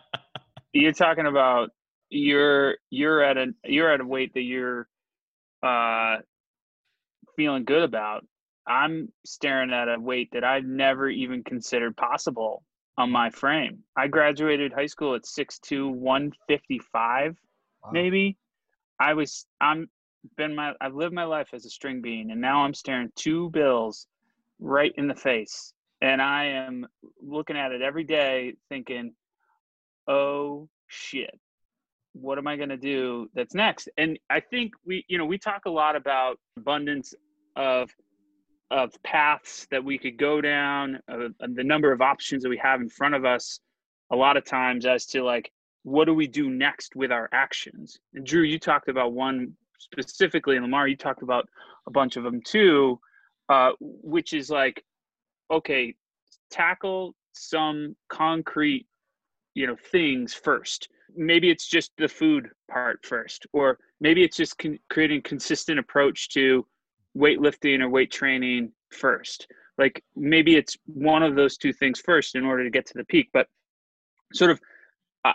you're 0.72 0.92
talking 0.92 1.26
about 1.26 1.70
you're 2.10 2.76
you're 2.90 3.22
at 3.22 3.36
a 3.36 3.46
you're 3.64 3.92
at 3.92 4.00
a 4.00 4.04
weight 4.04 4.34
that 4.34 4.42
you're 4.42 4.88
uh, 5.62 6.18
feeling 7.36 7.64
good 7.64 7.82
about, 7.82 8.24
I'm 8.66 9.12
staring 9.24 9.72
at 9.72 9.88
a 9.88 9.98
weight 9.98 10.30
that 10.32 10.44
I've 10.44 10.64
never 10.64 11.08
even 11.08 11.42
considered 11.42 11.96
possible 11.96 12.62
on 12.96 13.10
my 13.10 13.30
frame. 13.30 13.78
I 13.96 14.08
graduated 14.08 14.72
high 14.72 14.86
school 14.86 15.14
at 15.14 15.22
6'2", 15.22 15.90
155, 15.90 17.36
wow. 17.84 17.90
maybe. 17.92 18.36
I 19.00 19.14
was 19.14 19.46
I'm 19.60 19.88
been 20.36 20.54
my 20.54 20.74
I've 20.80 20.94
lived 20.94 21.14
my 21.14 21.24
life 21.24 21.50
as 21.52 21.64
a 21.64 21.70
string 21.70 22.02
bean 22.02 22.30
and 22.30 22.40
now 22.40 22.64
I'm 22.64 22.74
staring 22.74 23.10
two 23.14 23.50
bills 23.50 24.06
right 24.58 24.92
in 24.96 25.06
the 25.06 25.14
face. 25.14 25.72
And 26.00 26.22
I 26.22 26.46
am 26.46 26.86
looking 27.20 27.56
at 27.56 27.72
it 27.72 27.82
every 27.82 28.04
day 28.04 28.54
thinking, 28.68 29.14
oh 30.06 30.68
shit, 30.86 31.38
what 32.20 32.38
am 32.38 32.46
I 32.46 32.56
going 32.56 32.68
to 32.68 32.76
do 32.76 33.28
that's 33.34 33.54
next? 33.54 33.88
And 33.96 34.18
I 34.30 34.40
think 34.40 34.72
we, 34.84 35.04
you 35.08 35.18
know, 35.18 35.24
we 35.24 35.38
talk 35.38 35.66
a 35.66 35.70
lot 35.70 35.96
about 35.96 36.38
abundance 36.56 37.14
of 37.56 37.90
of 38.70 38.92
paths 39.02 39.66
that 39.70 39.82
we 39.82 39.96
could 39.96 40.18
go 40.18 40.42
down, 40.42 41.00
uh, 41.10 41.28
the 41.40 41.64
number 41.64 41.90
of 41.90 42.02
options 42.02 42.42
that 42.42 42.50
we 42.50 42.58
have 42.58 42.82
in 42.82 42.88
front 42.88 43.14
of 43.14 43.24
us, 43.24 43.60
a 44.12 44.16
lot 44.16 44.36
of 44.36 44.44
times 44.44 44.84
as 44.84 45.06
to 45.06 45.22
like, 45.22 45.50
what 45.84 46.04
do 46.04 46.12
we 46.12 46.26
do 46.26 46.50
next 46.50 46.94
with 46.94 47.10
our 47.10 47.30
actions? 47.32 47.98
And 48.12 48.26
Drew, 48.26 48.42
you 48.42 48.58
talked 48.58 48.88
about 48.88 49.12
one 49.12 49.54
specifically, 49.78 50.56
and 50.56 50.66
Lamarr, 50.66 50.90
you 50.90 50.96
talked 50.96 51.22
about 51.22 51.48
a 51.86 51.90
bunch 51.90 52.16
of 52.16 52.24
them 52.24 52.42
too, 52.42 53.00
uh, 53.48 53.70
which 53.80 54.34
is 54.34 54.50
like, 54.50 54.84
okay, 55.50 55.94
tackle 56.50 57.14
some 57.32 57.96
concrete, 58.08 58.86
you 59.54 59.66
know, 59.66 59.76
things 59.90 60.34
first. 60.34 60.88
Maybe 61.16 61.50
it's 61.50 61.66
just 61.66 61.92
the 61.98 62.08
food 62.08 62.48
part 62.70 63.04
first, 63.04 63.46
or 63.52 63.78
maybe 64.00 64.22
it's 64.24 64.36
just 64.36 64.58
con- 64.58 64.78
creating 64.90 65.22
consistent 65.22 65.78
approach 65.78 66.28
to 66.30 66.66
weightlifting 67.16 67.80
or 67.80 67.88
weight 67.88 68.10
training 68.10 68.72
first. 68.90 69.46
Like 69.76 70.02
maybe 70.16 70.56
it's 70.56 70.76
one 70.86 71.22
of 71.22 71.36
those 71.36 71.56
two 71.56 71.72
things 71.72 72.00
first 72.00 72.34
in 72.34 72.44
order 72.44 72.64
to 72.64 72.70
get 72.70 72.86
to 72.86 72.94
the 72.94 73.04
peak. 73.04 73.30
But 73.32 73.46
sort 74.32 74.50
of, 74.50 74.60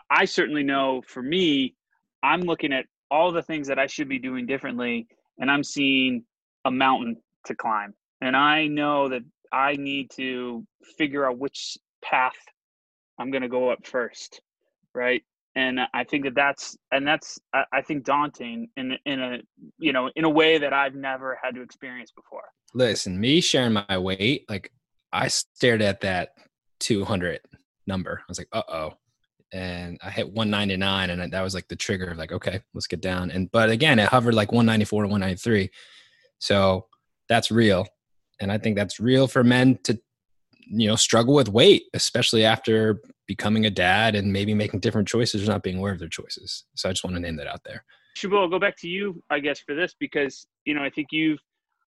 I 0.09 0.25
certainly 0.25 0.63
know 0.63 1.01
for 1.05 1.21
me, 1.21 1.75
I'm 2.23 2.41
looking 2.41 2.73
at 2.73 2.85
all 3.11 3.31
the 3.31 3.43
things 3.43 3.67
that 3.67 3.79
I 3.79 3.87
should 3.87 4.09
be 4.09 4.19
doing 4.19 4.45
differently, 4.45 5.07
and 5.39 5.51
I'm 5.51 5.63
seeing 5.63 6.23
a 6.65 6.71
mountain 6.71 7.17
to 7.45 7.55
climb. 7.55 7.93
And 8.21 8.35
I 8.35 8.67
know 8.67 9.09
that 9.09 9.21
I 9.51 9.73
need 9.73 10.09
to 10.11 10.65
figure 10.97 11.29
out 11.29 11.37
which 11.37 11.77
path 12.01 12.35
I'm 13.19 13.29
going 13.29 13.43
to 13.43 13.49
go 13.49 13.69
up 13.69 13.85
first, 13.85 14.41
right? 14.95 15.23
And 15.55 15.79
I 15.93 16.03
think 16.03 16.23
that 16.25 16.35
that's 16.35 16.75
and 16.91 17.07
that's 17.07 17.39
I 17.53 17.81
think 17.81 18.03
daunting 18.03 18.69
in 18.75 18.97
in 19.05 19.19
a 19.19 19.39
you 19.77 19.93
know 19.93 20.09
in 20.15 20.25
a 20.25 20.29
way 20.29 20.57
that 20.57 20.73
I've 20.73 20.95
never 20.95 21.37
had 21.41 21.55
to 21.55 21.61
experience 21.61 22.11
before. 22.11 22.43
Listen, 22.73 23.19
me 23.19 23.39
sharing 23.39 23.73
my 23.73 23.97
weight, 23.97 24.45
like 24.49 24.71
I 25.11 25.27
stared 25.27 25.81
at 25.81 26.01
that 26.01 26.29
200 26.79 27.39
number. 27.85 28.19
I 28.19 28.23
was 28.27 28.39
like, 28.39 28.47
uh 28.51 28.63
oh, 28.67 28.93
and 29.51 29.99
I 30.03 30.09
hit 30.09 30.31
199, 30.31 31.09
and 31.11 31.31
that 31.31 31.41
was 31.41 31.53
like 31.53 31.67
the 31.67 31.75
trigger 31.75 32.07
of 32.07 32.17
like, 32.17 32.31
okay, 32.31 32.61
let's 32.73 32.87
get 32.87 33.01
down. 33.01 33.29
And 33.29 33.51
but 33.51 33.69
again, 33.69 33.99
it 33.99 34.09
hovered 34.09 34.33
like 34.33 34.51
194 34.51 35.03
to 35.03 35.07
193, 35.07 35.69
so 36.39 36.87
that's 37.29 37.51
real, 37.51 37.85
and 38.41 38.51
I 38.51 38.57
think 38.57 38.75
that's 38.75 38.99
real 38.99 39.27
for 39.27 39.43
men 39.43 39.77
to 39.83 39.99
you 40.65 40.87
know 40.87 40.95
struggle 40.95 41.33
with 41.33 41.49
weight 41.49 41.83
especially 41.93 42.45
after 42.45 43.01
becoming 43.27 43.65
a 43.65 43.69
dad 43.69 44.15
and 44.15 44.31
maybe 44.31 44.53
making 44.53 44.79
different 44.79 45.07
choices 45.07 45.47
or 45.47 45.51
not 45.51 45.63
being 45.63 45.77
aware 45.77 45.93
of 45.93 45.99
their 45.99 46.07
choices. 46.07 46.65
So 46.75 46.89
i 46.89 46.91
just 46.91 47.03
want 47.03 47.15
to 47.15 47.21
name 47.21 47.37
that 47.37 47.47
out 47.47 47.61
there. 47.63 47.83
Shabul, 48.17 48.41
I'll 48.41 48.49
go 48.49 48.59
back 48.59 48.77
to 48.79 48.87
you, 48.87 49.23
I 49.29 49.39
guess, 49.39 49.59
for 49.59 49.75
this 49.75 49.95
because 49.99 50.45
you 50.65 50.73
know 50.73 50.83
I 50.83 50.89
think 50.89 51.07
you've 51.11 51.39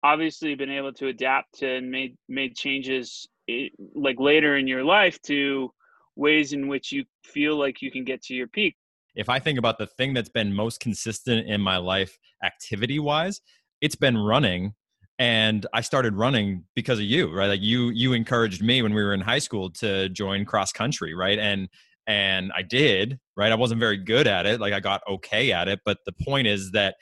obviously 0.02 0.54
been 0.54 0.70
able 0.70 0.92
to 0.94 1.08
adapt 1.08 1.58
to 1.58 1.76
and 1.76 1.90
made 1.90 2.16
made 2.28 2.56
changes 2.56 3.26
eh, 3.48 3.68
like 3.94 4.18
later 4.18 4.56
in 4.56 4.66
your 4.66 4.84
life 4.84 5.20
to 5.22 5.70
ways 6.14 6.52
in 6.52 6.68
which 6.68 6.92
you 6.92 7.04
feel 7.24 7.58
like 7.58 7.82
you 7.82 7.90
can 7.90 8.04
get 8.04 8.22
to 8.22 8.34
your 8.34 8.48
peak. 8.48 8.76
If 9.14 9.28
i 9.28 9.38
think 9.38 9.58
about 9.58 9.78
the 9.78 9.86
thing 9.86 10.12
that's 10.12 10.28
been 10.28 10.52
most 10.52 10.78
consistent 10.80 11.48
in 11.48 11.60
my 11.60 11.78
life 11.78 12.18
activity 12.44 12.98
wise 12.98 13.40
it's 13.80 13.94
been 13.94 14.16
running 14.16 14.74
and 15.18 15.66
i 15.72 15.80
started 15.80 16.14
running 16.14 16.64
because 16.74 16.98
of 16.98 17.04
you 17.04 17.32
right? 17.32 17.46
Like 17.46 17.62
you 17.62 17.88
you 17.90 18.12
encouraged 18.12 18.62
me 18.62 18.82
when 18.82 18.92
we 18.92 19.02
were 19.02 19.14
in 19.14 19.20
high 19.20 19.38
school 19.38 19.70
to 19.72 20.08
join 20.10 20.44
cross 20.44 20.72
country 20.72 21.14
right? 21.14 21.38
And 21.38 21.68
and 22.06 22.52
i 22.54 22.62
did 22.62 23.18
right? 23.36 23.52
I 23.52 23.56
wasn't 23.56 23.80
very 23.80 23.96
good 23.96 24.26
at 24.26 24.46
it 24.46 24.60
like 24.60 24.72
i 24.72 24.80
got 24.80 25.02
okay 25.08 25.52
at 25.52 25.68
it 25.68 25.80
but 25.84 25.98
the 26.06 26.12
point 26.12 26.46
is 26.46 26.70
that 26.72 26.96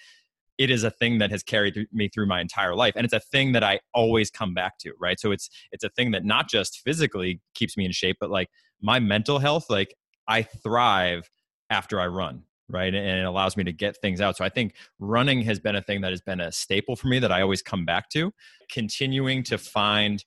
it 0.56 0.70
is 0.70 0.84
a 0.84 0.90
thing 0.90 1.18
that 1.18 1.32
has 1.32 1.42
carried 1.42 1.86
me 1.92 2.08
through 2.08 2.26
my 2.26 2.40
entire 2.40 2.76
life 2.76 2.94
and 2.96 3.04
it's 3.04 3.14
a 3.14 3.20
thing 3.20 3.52
that 3.52 3.64
i 3.64 3.80
always 3.92 4.30
come 4.30 4.54
back 4.54 4.78
to 4.78 4.92
right? 5.00 5.18
So 5.18 5.32
it's 5.32 5.50
it's 5.72 5.84
a 5.84 5.90
thing 5.90 6.12
that 6.12 6.24
not 6.24 6.48
just 6.48 6.80
physically 6.84 7.40
keeps 7.54 7.76
me 7.76 7.84
in 7.84 7.92
shape 7.92 8.16
but 8.20 8.30
like 8.30 8.48
my 8.80 9.00
mental 9.00 9.38
health 9.40 9.66
like 9.68 9.94
i 10.28 10.42
thrive 10.42 11.28
after 11.70 12.00
i 12.00 12.06
run 12.06 12.44
right? 12.74 12.92
And 12.94 13.20
it 13.20 13.24
allows 13.24 13.56
me 13.56 13.64
to 13.64 13.72
get 13.72 13.96
things 14.02 14.20
out. 14.20 14.36
So 14.36 14.44
i 14.44 14.48
think 14.48 14.74
running 14.98 15.40
has 15.42 15.60
been 15.60 15.76
a 15.76 15.82
thing 15.82 16.00
that 16.02 16.10
has 16.10 16.20
been 16.20 16.40
a 16.40 16.52
staple 16.52 16.96
for 16.96 17.06
me 17.08 17.18
that 17.20 17.32
i 17.32 17.40
always 17.40 17.62
come 17.62 17.84
back 17.86 18.10
to. 18.10 18.32
Continuing 18.70 19.42
to 19.44 19.56
find 19.56 20.24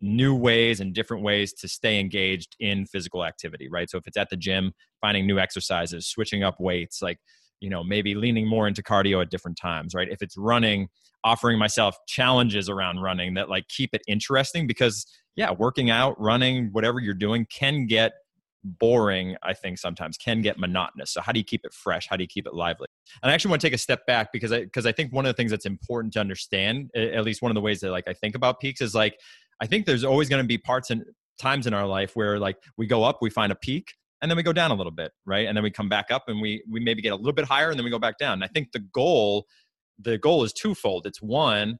new 0.00 0.34
ways 0.34 0.80
and 0.80 0.94
different 0.94 1.22
ways 1.22 1.52
to 1.52 1.68
stay 1.68 2.00
engaged 2.00 2.56
in 2.60 2.86
physical 2.86 3.24
activity 3.24 3.68
right? 3.68 3.90
So 3.90 3.98
if 3.98 4.06
it's 4.06 4.16
at 4.16 4.30
the 4.30 4.36
gym 4.36 4.72
finding 5.00 5.26
new 5.26 5.38
exercises 5.38 6.06
switching 6.06 6.42
up 6.42 6.56
weights 6.58 7.02
like 7.02 7.18
you 7.60 7.68
know 7.68 7.84
maybe 7.84 8.14
leaning 8.14 8.48
more 8.48 8.66
into 8.66 8.82
cardio 8.82 9.20
at 9.20 9.30
different 9.30 9.58
times 9.58 9.94
right? 9.94 10.08
If 10.10 10.22
it's 10.22 10.36
running 10.38 10.88
offering 11.22 11.58
myself 11.58 11.96
challenges 12.06 12.70
around 12.70 13.00
running 13.00 13.34
that 13.34 13.50
like 13.50 13.68
keep 13.68 13.90
it 13.92 14.02
interesting 14.08 14.66
because 14.66 15.06
yeah 15.36 15.50
working 15.50 15.90
out 15.90 16.18
running 16.18 16.70
whatever 16.72 16.98
you're 17.00 17.12
doing 17.12 17.46
can 17.50 17.86
get 17.86 18.12
boring 18.62 19.36
i 19.42 19.54
think 19.54 19.78
sometimes 19.78 20.18
can 20.18 20.42
get 20.42 20.58
monotonous. 20.58 21.12
So 21.12 21.22
how 21.22 21.32
do 21.32 21.40
you 21.40 21.44
keep 21.44 21.64
it 21.64 21.72
fresh? 21.72 22.06
How 22.08 22.16
do 22.16 22.22
you 22.22 22.28
keep 22.28 22.46
it 22.46 22.54
lively? 22.54 22.86
And 23.22 23.30
i 23.30 23.34
actually 23.34 23.50
want 23.50 23.62
to 23.62 23.66
take 23.66 23.74
a 23.74 23.78
step 23.78 24.06
back 24.06 24.32
because 24.32 24.52
i 24.52 24.60
because 24.60 24.86
i 24.86 24.92
think 24.92 25.12
one 25.12 25.24
of 25.24 25.30
the 25.30 25.34
things 25.34 25.50
that's 25.50 25.66
important 25.66 26.12
to 26.14 26.20
understand 26.20 26.90
at 26.94 27.24
least 27.24 27.42
one 27.42 27.50
of 27.50 27.54
the 27.54 27.60
ways 27.60 27.80
that 27.80 27.90
like 27.90 28.08
i 28.08 28.12
think 28.12 28.34
about 28.34 28.60
peaks 28.60 28.80
is 28.80 28.94
like 28.94 29.18
i 29.60 29.66
think 29.66 29.86
there's 29.86 30.04
always 30.04 30.28
going 30.28 30.42
to 30.42 30.46
be 30.46 30.58
parts 30.58 30.90
and 30.90 31.04
times 31.38 31.66
in 31.66 31.72
our 31.72 31.86
life 31.86 32.14
where 32.14 32.38
like 32.38 32.56
we 32.76 32.86
go 32.86 33.02
up 33.02 33.18
we 33.22 33.30
find 33.30 33.50
a 33.50 33.56
peak 33.56 33.94
and 34.20 34.30
then 34.30 34.36
we 34.36 34.42
go 34.42 34.52
down 34.52 34.70
a 34.70 34.74
little 34.74 34.92
bit 34.92 35.12
right? 35.24 35.46
And 35.46 35.56
then 35.56 35.62
we 35.62 35.70
come 35.70 35.88
back 35.88 36.10
up 36.10 36.24
and 36.28 36.40
we 36.40 36.62
we 36.70 36.80
maybe 36.80 37.02
get 37.02 37.12
a 37.12 37.16
little 37.16 37.32
bit 37.32 37.46
higher 37.46 37.70
and 37.70 37.78
then 37.78 37.84
we 37.84 37.90
go 37.90 37.98
back 37.98 38.18
down. 38.18 38.34
And 38.34 38.44
i 38.44 38.48
think 38.48 38.72
the 38.72 38.80
goal 38.80 39.46
the 40.02 40.16
goal 40.18 40.44
is 40.44 40.52
twofold. 40.52 41.06
It's 41.06 41.22
one 41.22 41.78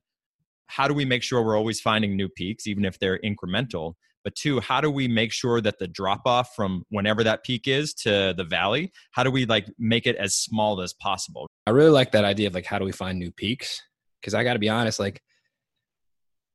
how 0.67 0.87
do 0.87 0.95
we 0.95 1.05
make 1.05 1.23
sure 1.23 1.43
we're 1.43 1.57
always 1.57 1.81
finding 1.81 2.17
new 2.17 2.29
peaks 2.29 2.67
even 2.67 2.85
if 2.85 2.99
they're 2.99 3.19
incremental 3.19 3.95
but 4.25 4.35
two 4.35 4.61
how 4.61 4.81
do 4.81 4.91
we 4.91 5.09
make 5.09 5.33
sure 5.33 5.61
that 5.61 5.79
the 5.79 5.89
drop 5.89 6.23
off 6.27 6.55
from 6.55 6.85
whenever 6.91 7.25
that 7.25 7.45
peak 7.45 7.67
is 7.67 7.95
to 7.95 8.35
the 8.37 8.45
valley 8.45 8.93
how 9.13 9.23
do 9.23 9.31
we 9.31 9.47
like 9.47 9.67
make 9.79 10.07
it 10.07 10.17
as 10.17 10.35
small 10.35 10.81
as 10.81 10.93
possible 10.93 11.47
i 11.67 11.71
really 11.71 11.91
like 11.91 12.13
that 12.13 12.25
idea 12.25 12.47
of 12.47 12.55
like 12.55 12.67
how 12.67 12.79
do 12.79 12.85
we 12.85 12.93
find 12.93 13.19
new 13.19 13.31
peaks 13.31 13.83
because 14.21 14.35
i 14.35 14.45
got 14.45 14.55
to 14.55 14.59
be 14.59 14.69
honest 14.69 14.99
like 14.99 15.21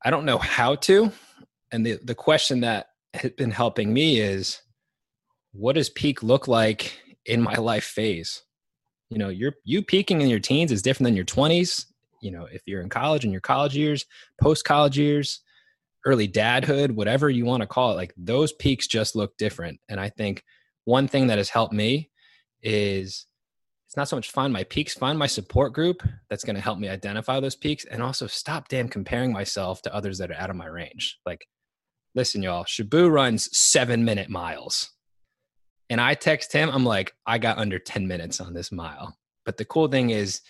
i 0.03 0.10
don't 0.10 0.25
know 0.25 0.38
how 0.38 0.75
to 0.75 1.12
and 1.72 1.86
the 1.86 2.00
the 2.03 2.15
question 2.15 2.62
that 2.62 2.88
has 3.13 3.31
been 3.31 3.51
helping 3.51 3.93
me 3.93 4.19
is 4.19 4.62
what 5.51 5.75
does 5.75 5.89
peak 5.89 6.22
look 6.22 6.48
like 6.48 7.00
in 7.25 7.41
my 7.41 7.55
life 7.55 7.86
phase? 7.86 8.43
You 9.10 9.17
know, 9.17 9.29
you're 9.29 9.53
you 9.63 9.81
peaking 9.81 10.22
in 10.22 10.29
your 10.29 10.39
teens 10.39 10.72
is 10.72 10.81
different 10.81 11.05
than 11.05 11.15
your 11.15 11.25
20s. 11.25 11.86
You 12.22 12.31
know, 12.31 12.48
if 12.51 12.62
you're 12.65 12.81
in 12.81 12.89
college 12.89 13.24
in 13.24 13.31
your 13.31 13.41
college 13.41 13.75
years, 13.75 14.05
post 14.41 14.65
college 14.65 14.98
years, 14.98 15.41
early 16.05 16.27
dadhood, 16.27 16.91
whatever 16.91 17.29
you 17.29 17.45
want 17.45 17.62
to 17.62 17.67
call 17.67 17.91
it, 17.91 17.95
like 17.95 18.13
those 18.15 18.53
peaks 18.53 18.88
just 18.88 19.15
look 19.15 19.35
different. 19.38 19.79
And 19.89 20.00
I 20.00 20.09
think 20.09 20.43
one 20.85 21.07
thing 21.07 21.27
that 21.27 21.39
has 21.39 21.50
helped 21.50 21.74
me 21.74 22.12
is 22.62 23.25
it's 23.88 23.97
not 23.97 24.07
so 24.07 24.15
much 24.15 24.31
find 24.31 24.53
my 24.53 24.63
peaks, 24.63 24.93
find 24.93 25.17
my 25.17 25.27
support 25.27 25.74
group 25.74 26.03
that's 26.29 26.43
going 26.43 26.55
to 26.55 26.62
help 26.62 26.77
me 26.79 26.89
identify 26.89 27.39
those 27.39 27.55
peaks 27.55 27.85
and 27.85 28.03
also 28.03 28.27
stop 28.27 28.67
damn 28.67 28.88
comparing 28.88 29.31
myself 29.31 29.81
to 29.83 29.93
others 29.93 30.17
that 30.19 30.31
are 30.31 30.35
out 30.35 30.50
of 30.50 30.55
my 30.55 30.67
range. 30.67 31.17
Like, 31.25 31.47
listen, 32.13 32.43
y'all, 32.43 32.65
Shaboo 32.65 33.12
runs 33.12 33.50
seven 33.57 34.05
minute 34.05 34.29
miles. 34.29 34.91
And 35.89 36.01
I 36.01 36.15
text 36.15 36.51
him, 36.51 36.69
I'm 36.69 36.83
like, 36.83 37.13
I 37.25 37.38
got 37.38 37.57
under 37.57 37.77
10 37.77 38.07
minutes 38.07 38.39
on 38.41 38.53
this 38.53 38.71
mile. 38.71 39.15
But 39.45 39.57
the 39.57 39.65
cool 39.65 39.88
thing 39.88 40.09
is, 40.09 40.41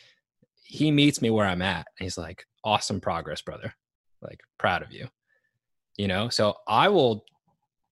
he 0.64 0.92
meets 0.92 1.22
me 1.22 1.30
where 1.30 1.46
I'm 1.46 1.62
at. 1.62 1.86
And 2.00 2.06
he's 2.06 2.18
like, 2.18 2.46
awesome 2.64 3.00
progress, 3.00 3.42
brother. 3.42 3.74
Like, 4.22 4.40
proud 4.58 4.82
of 4.82 4.92
you. 4.92 5.08
You 5.98 6.08
know, 6.08 6.30
so 6.30 6.56
I 6.68 6.90
will 6.90 7.26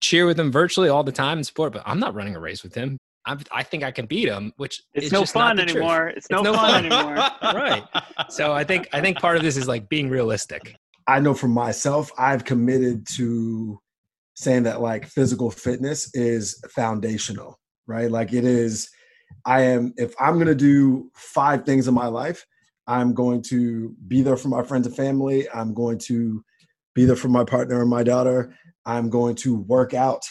cheer 0.01 0.25
with 0.25 0.39
him 0.39 0.51
virtually 0.51 0.89
all 0.89 1.03
the 1.03 1.11
time 1.11 1.37
and 1.37 1.45
support, 1.45 1.73
but 1.73 1.83
I'm 1.85 1.99
not 1.99 2.13
running 2.13 2.35
a 2.35 2.39
race 2.39 2.63
with 2.63 2.75
him. 2.75 2.97
I'm, 3.25 3.39
i 3.53 3.63
think 3.63 3.83
I 3.83 3.91
can 3.91 4.05
beat 4.05 4.27
him, 4.27 4.51
which 4.57 4.81
it's 4.93 5.13
no 5.13 5.23
fun 5.23 5.57
anymore. 5.57 6.07
It's, 6.07 6.25
it's 6.25 6.29
no, 6.29 6.41
no, 6.41 6.53
fun, 6.53 6.89
fun 6.89 6.91
anymore. 6.91 7.15
right. 7.41 7.83
So 8.29 8.51
I 8.51 8.65
think 8.65 8.89
I 8.91 8.99
think 8.99 9.19
part 9.19 9.37
of 9.37 9.43
this 9.43 9.55
is 9.55 9.65
like 9.67 9.87
being 9.87 10.09
realistic. 10.09 10.75
I 11.07 11.19
know 11.19 11.33
for 11.33 11.47
myself, 11.47 12.11
I've 12.17 12.43
committed 12.43 13.07
to 13.15 13.79
saying 14.35 14.63
that 14.63 14.81
like 14.81 15.05
physical 15.05 15.51
fitness 15.51 16.13
is 16.13 16.61
foundational, 16.69 17.59
right? 17.87 18.09
Like 18.09 18.33
it 18.33 18.45
is, 18.45 18.89
I 19.45 19.61
am, 19.61 19.93
if 19.97 20.13
I'm 20.19 20.35
going 20.35 20.47
to 20.47 20.55
do 20.55 21.11
five 21.13 21.65
things 21.65 21.87
in 21.87 21.93
my 21.93 22.07
life, 22.07 22.45
I'm 22.87 23.13
going 23.13 23.41
to 23.43 23.95
be 24.07 24.21
there 24.21 24.37
for 24.37 24.49
my 24.49 24.63
friends 24.63 24.87
and 24.87 24.95
family. 24.95 25.47
I'm 25.53 25.73
going 25.73 25.97
to 25.99 26.43
be 26.93 27.05
there 27.05 27.15
for 27.15 27.29
my 27.29 27.43
partner 27.43 27.81
and 27.81 27.89
my 27.89 28.03
daughter. 28.03 28.55
I'm 28.85 29.09
going 29.09 29.35
to 29.37 29.55
work 29.55 29.93
out. 29.93 30.23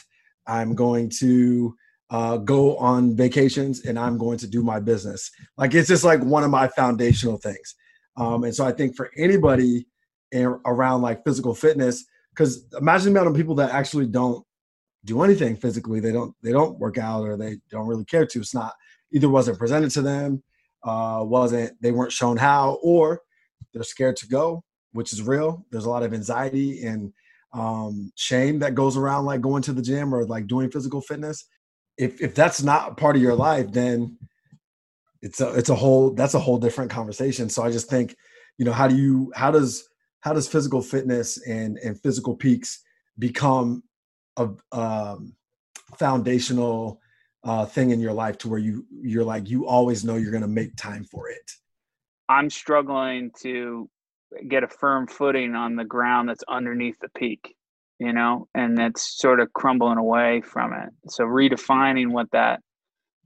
I'm 0.46 0.74
going 0.74 1.10
to 1.20 1.74
uh, 2.10 2.36
go 2.36 2.76
on 2.76 3.16
vacations 3.16 3.84
and 3.84 3.98
I'm 3.98 4.18
going 4.18 4.38
to 4.38 4.46
do 4.46 4.62
my 4.62 4.80
business. 4.80 5.30
Like 5.56 5.74
it's 5.74 5.88
just 5.88 6.04
like 6.04 6.22
one 6.22 6.44
of 6.44 6.50
my 6.50 6.68
foundational 6.68 7.38
things. 7.38 7.74
Um, 8.16 8.44
and 8.44 8.54
so 8.54 8.64
I 8.66 8.72
think 8.72 8.96
for 8.96 9.10
anybody 9.16 9.86
in, 10.30 10.58
around 10.66 11.02
like 11.02 11.24
physical 11.24 11.54
fitness, 11.54 12.04
because 12.30 12.66
imagine 12.78 13.12
the 13.12 13.20
amount 13.20 13.34
of 13.34 13.36
people 13.36 13.54
that 13.56 13.70
actually 13.70 14.06
don't 14.06 14.44
do 15.04 15.22
anything 15.22 15.56
physically 15.56 16.00
they 16.00 16.12
don't 16.12 16.34
they 16.42 16.52
don't 16.52 16.78
work 16.78 16.98
out 16.98 17.22
or 17.22 17.36
they 17.36 17.56
don't 17.70 17.86
really 17.86 18.04
care 18.04 18.26
to 18.26 18.40
it's 18.40 18.54
not 18.54 18.72
either 19.12 19.28
wasn't 19.28 19.58
presented 19.58 19.90
to 19.90 20.02
them 20.02 20.42
uh 20.84 21.20
wasn't 21.22 21.72
they 21.80 21.92
weren't 21.92 22.12
shown 22.12 22.36
how 22.36 22.78
or 22.82 23.20
they're 23.72 23.82
scared 23.82 24.16
to 24.16 24.28
go 24.28 24.62
which 24.92 25.12
is 25.12 25.22
real. 25.22 25.64
There's 25.70 25.84
a 25.84 25.90
lot 25.90 26.02
of 26.02 26.14
anxiety 26.14 26.84
and 26.84 27.12
um 27.54 28.10
shame 28.16 28.58
that 28.60 28.74
goes 28.74 28.96
around 28.96 29.26
like 29.26 29.42
going 29.42 29.62
to 29.62 29.74
the 29.74 29.82
gym 29.82 30.14
or 30.14 30.24
like 30.24 30.46
doing 30.46 30.70
physical 30.70 31.00
fitness. 31.00 31.44
If 31.98 32.20
if 32.22 32.34
that's 32.34 32.62
not 32.62 32.96
part 32.96 33.16
of 33.16 33.22
your 33.22 33.34
life 33.34 33.70
then 33.72 34.16
it's 35.20 35.40
a 35.40 35.54
it's 35.54 35.68
a 35.68 35.74
whole 35.74 36.10
that's 36.14 36.34
a 36.34 36.40
whole 36.40 36.58
different 36.58 36.90
conversation. 36.90 37.48
So 37.48 37.62
i 37.62 37.70
just 37.70 37.90
think 37.90 38.16
you 38.58 38.64
know 38.64 38.72
how 38.72 38.88
do 38.88 38.96
you 38.96 39.32
how 39.34 39.50
does 39.50 39.86
how 40.20 40.32
does 40.32 40.48
physical 40.48 40.82
fitness 40.82 41.46
and 41.46 41.78
and 41.78 42.00
physical 42.00 42.34
peaks 42.34 42.82
become 43.18 43.82
a 44.36 44.48
um, 44.72 45.34
foundational 45.98 47.00
uh, 47.44 47.66
thing 47.66 47.90
in 47.90 48.00
your 48.00 48.12
life 48.12 48.38
to 48.38 48.48
where 48.48 48.58
you 48.58 48.86
you're 49.02 49.24
like 49.24 49.50
you 49.50 49.66
always 49.66 50.04
know 50.04 50.16
you're 50.16 50.30
going 50.30 50.42
to 50.42 50.48
make 50.48 50.74
time 50.76 51.04
for 51.04 51.28
it? 51.28 51.50
I'm 52.28 52.50
struggling 52.50 53.30
to 53.42 53.90
get 54.48 54.64
a 54.64 54.68
firm 54.68 55.06
footing 55.06 55.54
on 55.54 55.76
the 55.76 55.84
ground 55.84 56.28
that's 56.28 56.44
underneath 56.48 56.98
the 57.00 57.08
peak 57.16 57.54
you 57.98 58.12
know 58.12 58.48
and 58.54 58.76
that's 58.76 59.18
sort 59.18 59.40
of 59.40 59.52
crumbling 59.52 59.98
away 59.98 60.40
from 60.40 60.72
it 60.72 60.90
so 61.08 61.24
redefining 61.24 62.10
what 62.10 62.30
that 62.32 62.60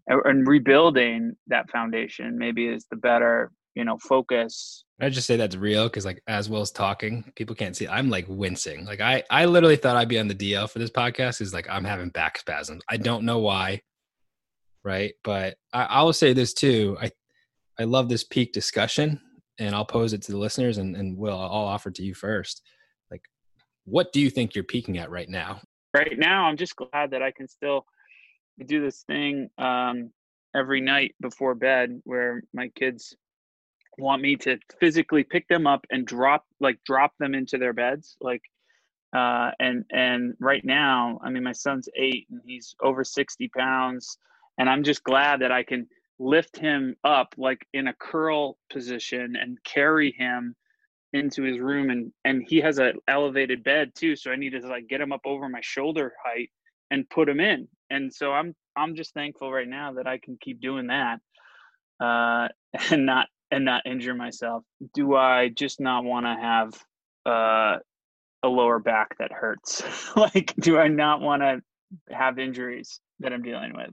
and 0.09 0.47
rebuilding 0.47 1.35
that 1.47 1.69
foundation 1.71 2.37
maybe 2.37 2.67
is 2.67 2.87
the 2.91 2.97
better 2.97 3.51
you 3.75 3.85
know 3.85 3.99
focus 3.99 4.85
I 5.01 5.11
just 5.11 5.27
say 5.27 5.37
that's 5.37 5.57
real 5.57 5.85
because 5.85 6.07
like 6.07 6.23
as 6.27 6.49
well 6.49 6.63
as 6.63 6.71
talking, 6.71 7.31
people 7.37 7.55
can't 7.55 7.77
see. 7.77 7.87
I'm 7.87 8.09
like 8.09 8.25
wincing. 8.29 8.87
Like 8.87 9.03
I, 9.03 9.23
I 9.31 9.45
literally 9.45 9.77
thought 9.77 9.97
I'd 9.97 10.09
be 10.09 10.19
on 10.19 10.29
the 10.29 10.35
DL 10.35 10.71
for 10.71 10.79
this 10.79 10.91
podcast. 10.91 11.43
Is 11.43 11.53
like 11.53 11.69
I'm 11.69 11.85
having 11.85 12.09
back 12.09 12.39
spasms. 12.39 12.83
I 12.89 12.97
don't 12.97 13.25
know 13.27 13.41
why, 13.41 13.83
right? 14.85 15.13
But 15.23 15.59
I, 15.71 15.83
I 15.85 16.03
will 16.03 16.15
say 16.15 16.33
this 16.33 16.55
too. 16.55 16.97
I, 17.01 17.11
I 17.79 17.85
love 17.85 18.09
this 18.09 18.25
peak 18.25 18.55
discussion, 18.55 19.21
and 19.59 19.75
I'll 19.75 19.85
pose 19.85 20.13
it 20.13 20.23
to 20.23 20.33
the 20.33 20.39
listeners, 20.39 20.79
and 20.79 20.97
and 20.97 21.17
Will, 21.17 21.39
I'll 21.39 21.67
offer 21.67 21.91
to 21.91 22.03
you 22.03 22.15
first. 22.15 22.63
Like, 23.11 23.23
what 23.85 24.13
do 24.13 24.21
you 24.21 24.31
think 24.31 24.55
you're 24.55 24.65
peaking 24.65 24.99
at 24.99 25.11
right 25.11 25.29
now? 25.29 25.61
Right 25.95 26.19
now, 26.19 26.45
I'm 26.45 26.57
just 26.57 26.77
glad 26.77 27.11
that 27.11 27.23
I 27.23 27.31
can 27.31 27.49
still 27.49 27.87
do 28.67 28.83
this 28.83 29.03
thing 29.03 29.49
um, 29.59 30.11
every 30.55 30.81
night 30.81 31.15
before 31.21 31.55
bed, 31.55 32.01
where 32.05 32.43
my 32.53 32.69
kids 32.69 33.15
want 33.99 34.23
me 34.23 34.37
to 34.37 34.59
physically 34.79 35.25
pick 35.25 35.49
them 35.49 35.67
up 35.67 35.87
and 35.91 36.07
drop 36.07 36.45
like 36.61 36.79
drop 36.85 37.13
them 37.19 37.35
into 37.35 37.59
their 37.59 37.73
beds 37.73 38.17
like 38.21 38.43
uh 39.17 39.51
and 39.59 39.85
and 39.91 40.35
right 40.41 40.65
now 40.65 41.19
i 41.23 41.31
mean 41.31 41.43
my 41.43 41.53
son's 41.53 41.89
eight 41.97 42.27
and 42.31 42.41
he's 42.45 42.75
over 42.83 43.05
60 43.05 43.49
pounds 43.57 44.19
and 44.59 44.69
i'm 44.69 44.83
just 44.83 45.03
glad 45.05 45.41
that 45.41 45.53
i 45.53 45.63
can 45.63 45.87
lift 46.19 46.57
him 46.57 46.97
up 47.05 47.35
like 47.37 47.67
in 47.73 47.89
a 47.89 47.95
curl 47.95 48.57
position 48.73 49.37
and 49.37 49.63
carry 49.65 50.13
him 50.13 50.55
into 51.13 51.43
his 51.43 51.59
room 51.59 51.91
and 51.91 52.13
and 52.25 52.45
he 52.49 52.59
has 52.59 52.79
an 52.79 52.95
elevated 53.07 53.63
bed 53.63 53.93
too 53.95 54.17
so 54.17 54.31
i 54.31 54.37
need 54.37 54.51
to 54.51 54.61
like 54.67 54.87
get 54.89 55.01
him 55.01 55.13
up 55.13 55.21
over 55.25 55.49
my 55.49 55.61
shoulder 55.63 56.13
height 56.25 56.51
and 56.91 57.09
put 57.09 57.29
him 57.29 57.41
in. 57.41 57.69
And 57.91 58.13
so 58.13 58.33
i'm 58.33 58.55
i'm 58.77 58.95
just 58.95 59.15
thankful 59.15 59.53
right 59.53 59.69
now 59.69 59.95
that 59.95 60.07
i 60.07 60.19
can 60.19 60.37
keep 60.41 60.61
doing 60.61 60.89
that 60.89 61.19
uh 62.01 62.49
and 62.91 63.07
not 63.07 63.29
and 63.51 63.65
not 63.65 63.87
injure 63.87 64.15
myself. 64.15 64.65
Do 64.95 65.15
i 65.15 65.49
just 65.49 65.81
not 65.81 66.05
want 66.05 66.27
to 66.27 66.35
have 66.35 66.75
uh 67.25 67.79
a 68.43 68.49
lower 68.49 68.79
back 68.79 69.17
that 69.19 69.33
hurts? 69.33 69.83
Like 70.17 70.55
do 70.57 70.79
i 70.79 70.89
not 70.89 71.21
want 71.21 71.43
to 71.43 71.61
have 72.15 72.39
injuries 72.39 73.01
that 73.21 73.33
i'm 73.33 73.43
dealing 73.43 73.75
with 73.75 73.91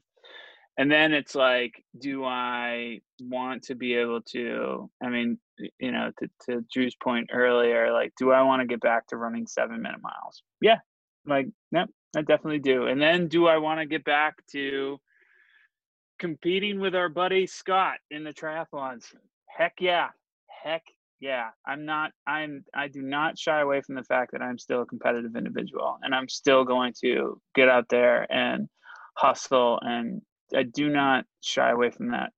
and 0.77 0.91
then 0.91 1.13
it's 1.13 1.35
like 1.35 1.83
do 1.99 2.25
i 2.25 2.99
want 3.21 3.63
to 3.63 3.75
be 3.75 3.93
able 3.93 4.21
to 4.21 4.89
i 5.03 5.09
mean 5.09 5.37
you 5.79 5.91
know 5.91 6.11
to, 6.19 6.27
to 6.45 6.65
drew's 6.73 6.95
point 6.95 7.29
earlier 7.31 7.91
like 7.91 8.11
do 8.17 8.31
i 8.31 8.41
want 8.41 8.61
to 8.61 8.67
get 8.67 8.81
back 8.81 9.05
to 9.07 9.17
running 9.17 9.45
seven 9.47 9.81
minute 9.81 10.01
miles? 10.01 10.43
Yeah 10.61 10.79
like 11.25 11.47
yep 11.71 11.89
i 12.15 12.21
definitely 12.21 12.59
do. 12.59 12.87
And 12.87 13.01
then 13.01 13.27
do 13.27 13.47
i 13.47 13.57
want 13.57 13.79
to 13.79 13.85
get 13.85 14.03
back 14.03 14.35
to 14.51 14.99
competing 16.19 16.79
with 16.79 16.95
our 16.95 17.09
buddy 17.09 17.47
scott 17.47 17.97
in 18.11 18.23
the 18.23 18.33
triathlons? 18.33 19.05
Heck 19.47 19.75
yeah 19.79 20.09
heck 20.63 20.83
yeah. 21.19 21.49
I'm 21.65 21.85
not 21.85 22.11
i'm 22.27 22.65
i 22.73 22.87
do 22.87 23.01
not 23.01 23.37
shy 23.37 23.61
away 23.61 23.81
from 23.81 23.95
the 23.95 24.03
fact 24.03 24.31
that 24.33 24.41
i'm 24.41 24.57
still 24.57 24.81
a 24.81 24.85
competitive 24.85 25.35
individual 25.35 25.97
and 26.01 26.13
i'm 26.13 26.27
still 26.27 26.65
going 26.65 26.93
to 27.01 27.39
get 27.55 27.69
out 27.69 27.85
there 27.89 28.31
and 28.31 28.67
hustle 29.15 29.79
and 29.81 30.21
I 30.55 30.63
do 30.63 30.89
not 30.89 31.25
shy 31.41 31.71
away 31.71 31.89
from 31.89 32.11
that 32.11 32.31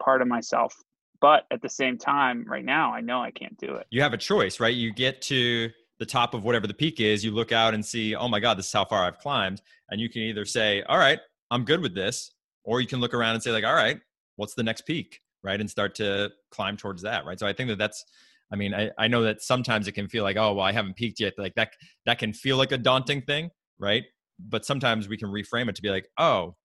part 0.00 0.22
of 0.22 0.28
myself. 0.28 0.74
But 1.20 1.44
at 1.52 1.62
the 1.62 1.68
same 1.68 1.98
time, 1.98 2.44
right 2.48 2.64
now, 2.64 2.92
I 2.92 3.00
know 3.00 3.22
I 3.22 3.30
can't 3.30 3.56
do 3.56 3.74
it. 3.76 3.86
You 3.90 4.02
have 4.02 4.12
a 4.12 4.18
choice, 4.18 4.58
right? 4.58 4.74
You 4.74 4.92
get 4.92 5.22
to 5.22 5.70
the 6.00 6.06
top 6.06 6.34
of 6.34 6.42
whatever 6.42 6.66
the 6.66 6.74
peak 6.74 6.98
is, 6.98 7.24
you 7.24 7.30
look 7.30 7.52
out 7.52 7.74
and 7.74 7.86
see, 7.86 8.16
oh 8.16 8.26
my 8.26 8.40
God, 8.40 8.58
this 8.58 8.66
is 8.66 8.72
how 8.72 8.84
far 8.84 9.04
I've 9.04 9.18
climbed. 9.18 9.62
And 9.88 10.00
you 10.00 10.08
can 10.08 10.22
either 10.22 10.44
say, 10.44 10.82
all 10.82 10.98
right, 10.98 11.20
I'm 11.50 11.64
good 11.64 11.80
with 11.80 11.94
this. 11.94 12.32
Or 12.64 12.80
you 12.80 12.88
can 12.88 13.00
look 13.00 13.14
around 13.14 13.34
and 13.34 13.42
say, 13.42 13.52
like, 13.52 13.64
all 13.64 13.74
right, 13.74 14.00
what's 14.34 14.54
the 14.54 14.64
next 14.64 14.80
peak? 14.80 15.20
Right. 15.44 15.60
And 15.60 15.70
start 15.70 15.94
to 15.96 16.30
climb 16.50 16.76
towards 16.76 17.02
that. 17.02 17.24
Right. 17.24 17.38
So 17.38 17.46
I 17.46 17.52
think 17.52 17.68
that 17.68 17.78
that's, 17.78 18.04
I 18.52 18.56
mean, 18.56 18.74
I, 18.74 18.90
I 18.98 19.06
know 19.06 19.22
that 19.22 19.42
sometimes 19.42 19.86
it 19.86 19.92
can 19.92 20.08
feel 20.08 20.24
like, 20.24 20.36
oh, 20.36 20.54
well, 20.54 20.64
I 20.64 20.72
haven't 20.72 20.96
peaked 20.96 21.20
yet. 21.20 21.34
Like 21.38 21.54
that, 21.54 21.72
that 22.04 22.18
can 22.18 22.32
feel 22.32 22.56
like 22.56 22.72
a 22.72 22.78
daunting 22.78 23.22
thing. 23.22 23.50
Right. 23.78 24.02
But 24.40 24.64
sometimes 24.64 25.08
we 25.08 25.16
can 25.16 25.28
reframe 25.28 25.68
it 25.68 25.76
to 25.76 25.82
be 25.82 25.90
like, 25.90 26.08
oh, 26.18 26.56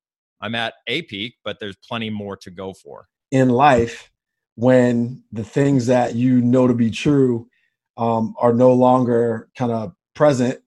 I'm 0.41 0.55
at 0.55 0.73
a 0.87 1.01
peak, 1.03 1.35
but 1.43 1.59
there's 1.59 1.75
plenty 1.77 2.09
more 2.09 2.37
to 2.37 2.51
go 2.51 2.73
for. 2.73 3.07
In 3.31 3.49
life, 3.49 4.11
when 4.55 5.23
the 5.31 5.43
things 5.43 5.87
that 5.87 6.15
you 6.15 6.41
know 6.41 6.67
to 6.67 6.73
be 6.73 6.91
true 6.91 7.47
um, 7.97 8.35
are 8.39 8.53
no 8.53 8.73
longer 8.73 9.49
kind 9.57 9.71
of 9.71 9.93
present, 10.13 10.59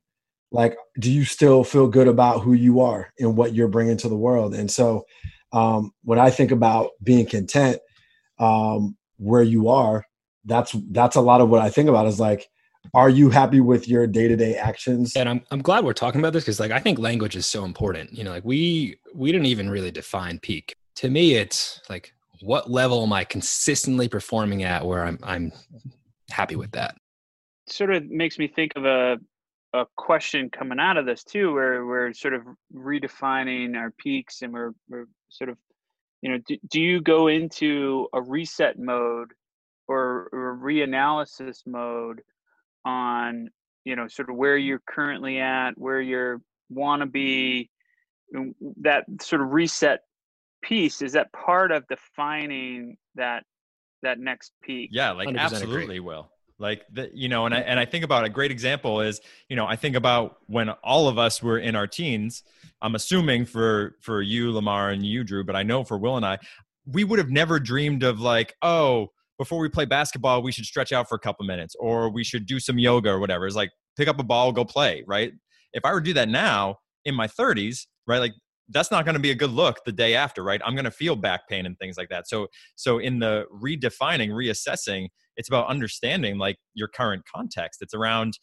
like, 0.53 0.77
do 0.99 1.11
you 1.11 1.25
still 1.25 1.65
feel 1.65 1.87
good 1.87 2.09
about 2.09 2.41
who 2.41 2.53
you 2.53 2.81
are 2.81 3.13
and 3.19 3.37
what 3.37 3.55
you're 3.55 3.69
bringing 3.69 3.97
to 3.99 4.09
the 4.09 4.17
world? 4.17 4.55
And 4.55 4.71
so, 4.71 5.05
um, 5.53 5.93
when 6.05 6.19
I 6.19 6.31
think 6.31 6.51
about 6.51 6.91
being 7.03 7.27
content 7.27 7.79
um, 8.39 8.97
where 9.17 9.43
you 9.43 9.69
are, 9.69 10.05
that's 10.45 10.75
that's 10.91 11.17
a 11.17 11.21
lot 11.21 11.41
of 11.41 11.49
what 11.49 11.61
I 11.61 11.71
think 11.71 11.89
about. 11.89 12.07
Is 12.07 12.21
like, 12.21 12.49
are 12.95 13.11
you 13.11 13.31
happy 13.31 13.61
with 13.61 13.89
your 13.89 14.07
day-to-day 14.07 14.57
actions? 14.57 15.15
And 15.17 15.29
i'm, 15.29 15.43
I'm 15.51 15.63
glad 15.63 15.85
we're 15.85 15.93
talking 15.93 16.21
about 16.21 16.33
this 16.33 16.45
because 16.45 16.61
like 16.61 16.71
i 16.71 16.79
think 16.79 16.99
language 16.99 17.37
is 17.37 17.47
so 17.47 17.65
important 17.65 18.13
you 18.13 18.25
know 18.25 18.31
like 18.31 18.45
we 18.45 18.99
we 19.15 19.33
didn't 19.33 19.47
even 19.47 19.71
really 19.71 19.91
define 19.91 20.39
peak. 20.39 20.77
To 20.97 21.11
me 21.11 21.35
it's 21.35 21.81
like 21.89 22.13
what 22.41 22.71
level 22.71 23.03
am 23.03 23.13
i 23.13 23.25
consistently 23.25 24.09
performing 24.09 24.65
at 24.65 24.85
where 24.85 25.05
i'm 25.05 25.19
i'm 25.23 25.53
happy 26.31 26.57
with 26.57 26.73
that? 26.73 26.97
Sort 27.69 27.91
of 27.91 28.09
makes 28.09 28.39
me 28.39 28.49
think 28.49 28.73
of 28.77 28.85
a 28.85 29.19
a 29.73 29.87
question 29.97 30.51
coming 30.51 30.81
out 30.81 30.97
of 30.97 31.07
this 31.07 31.23
too 31.23 31.53
where 31.55 31.87
we're 31.87 32.13
sort 32.13 32.35
of 32.35 32.43
redefining 32.75 33.77
our 33.77 33.93
peaks 33.93 34.43
and 34.43 34.53
we're 34.53 34.73
we're 34.89 35.07
sort 35.29 35.49
of 35.49 35.57
you 36.23 36.31
know 36.31 36.39
do, 36.47 36.57
do 36.69 36.81
you 36.81 37.01
go 37.01 37.29
into 37.29 38.09
a 38.13 38.21
reset 38.21 38.79
mode 38.81 39.33
or, 39.87 40.29
or 40.33 40.59
reanalysis 40.61 41.61
mode 41.67 42.21
on 42.85 43.49
you 43.85 43.97
know 43.97 44.09
sort 44.09 44.31
of 44.31 44.37
where 44.37 44.57
mm-hmm. 44.57 44.67
you're 44.67 44.83
currently 44.89 45.39
at 45.39 45.73
where 45.77 46.01
you 46.01 46.41
want 46.69 47.03
to 47.03 47.07
be 47.07 47.71
that 48.81 49.05
sort 49.21 49.43
of 49.43 49.51
reset 49.51 50.01
piece 50.63 51.03
is 51.03 51.13
that 51.13 51.33
part 51.33 51.73
of 51.73 51.85
defining 51.89 52.97
that 53.15 53.45
that 54.03 54.19
next 54.19 54.53
peak? 54.63 54.91
Yeah 54.93 55.13
like 55.13 55.35
absolutely 55.37 55.97
agree. 55.97 56.01
will. 56.01 56.31
Like 56.59 56.85
the, 56.93 57.11
you 57.15 57.31
know 57.31 57.47
and 57.47 57.55
i 57.55 57.61
and 57.61 57.81
i 57.81 57.87
think 57.87 58.05
about 58.05 58.27
a 58.27 58.29
great 58.29 58.51
example 58.51 59.01
is 59.01 59.19
you 59.49 59.57
know 59.57 59.67
i 59.67 59.77
think 59.77 59.97
about 59.97 60.37
when 60.47 60.69
all 60.69 61.09
of 61.09 61.17
us 61.17 61.43
were 61.43 61.59
in 61.59 61.75
our 61.75 61.87
teens 61.87 62.43
i'm 62.83 62.95
assuming 62.95 63.47
for 63.47 63.97
for 64.03 64.21
you 64.21 64.53
lamarr 64.53 64.93
and 64.93 65.07
you 65.07 65.25
drew 65.25 65.43
but 65.43 65.57
i 65.57 65.63
know 65.63 65.85
for 65.85 65.97
will 65.97 66.19
and 66.19 66.27
i 66.27 66.37
we 66.85 67.03
would 67.03 67.19
have 67.19 67.31
never 67.31 67.59
dreamed 67.59 68.03
of 68.03 68.21
like 68.21 68.55
oh 68.61 69.09
before 69.41 69.59
we 69.59 69.71
play 69.71 69.87
basketball, 69.87 70.43
we 70.43 70.53
should 70.53 70.67
stretch 70.67 70.93
out 70.93 71.09
for 71.09 71.15
a 71.15 71.19
couple 71.19 71.47
minutes 71.47 71.75
or 71.81 72.11
we 72.11 72.23
should 72.23 72.45
do 72.45 72.61
some 72.61 72.79
yoga 72.79 73.09
or 73.09 73.19
whatever. 73.19 73.47
It's 73.47 73.57
like 73.57 73.71
pick 73.97 74.07
up 74.07 74.19
a 74.19 74.23
ball, 74.23 74.53
go 74.53 74.67
play, 74.67 75.03
right? 75.07 75.33
If 75.73 75.83
I 75.83 75.95
were 75.95 76.01
to 76.01 76.05
do 76.05 76.13
that 76.13 76.29
now 76.29 76.77
in 77.07 77.15
my 77.15 77.27
30s, 77.27 77.87
right, 78.07 78.19
like 78.19 78.35
that's 78.69 78.91
not 78.91 79.07
going 79.07 79.15
to 79.15 79.21
be 79.21 79.31
a 79.31 79.35
good 79.35 79.51
look 79.51 79.79
the 79.87 79.93
day 79.93 80.15
after, 80.15 80.43
right? 80.43 80.61
I'm 80.63 80.75
going 80.75 80.85
to 80.85 80.91
feel 80.91 81.17
back 81.17 81.49
pain 81.49 81.65
and 81.65 81.75
things 81.79 81.97
like 81.97 82.11
that. 82.11 82.29
So, 82.29 82.49
so 82.77 82.99
in 82.99 83.19
the 83.19 83.47
redefining, 83.51 84.29
reassessing, 84.29 85.09
it's 85.39 85.49
about 85.49 85.69
understanding 85.69 86.37
like 86.37 86.59
your 86.75 86.89
current 86.89 87.23
context. 87.35 87.81
It's 87.81 87.95
around, 87.95 88.39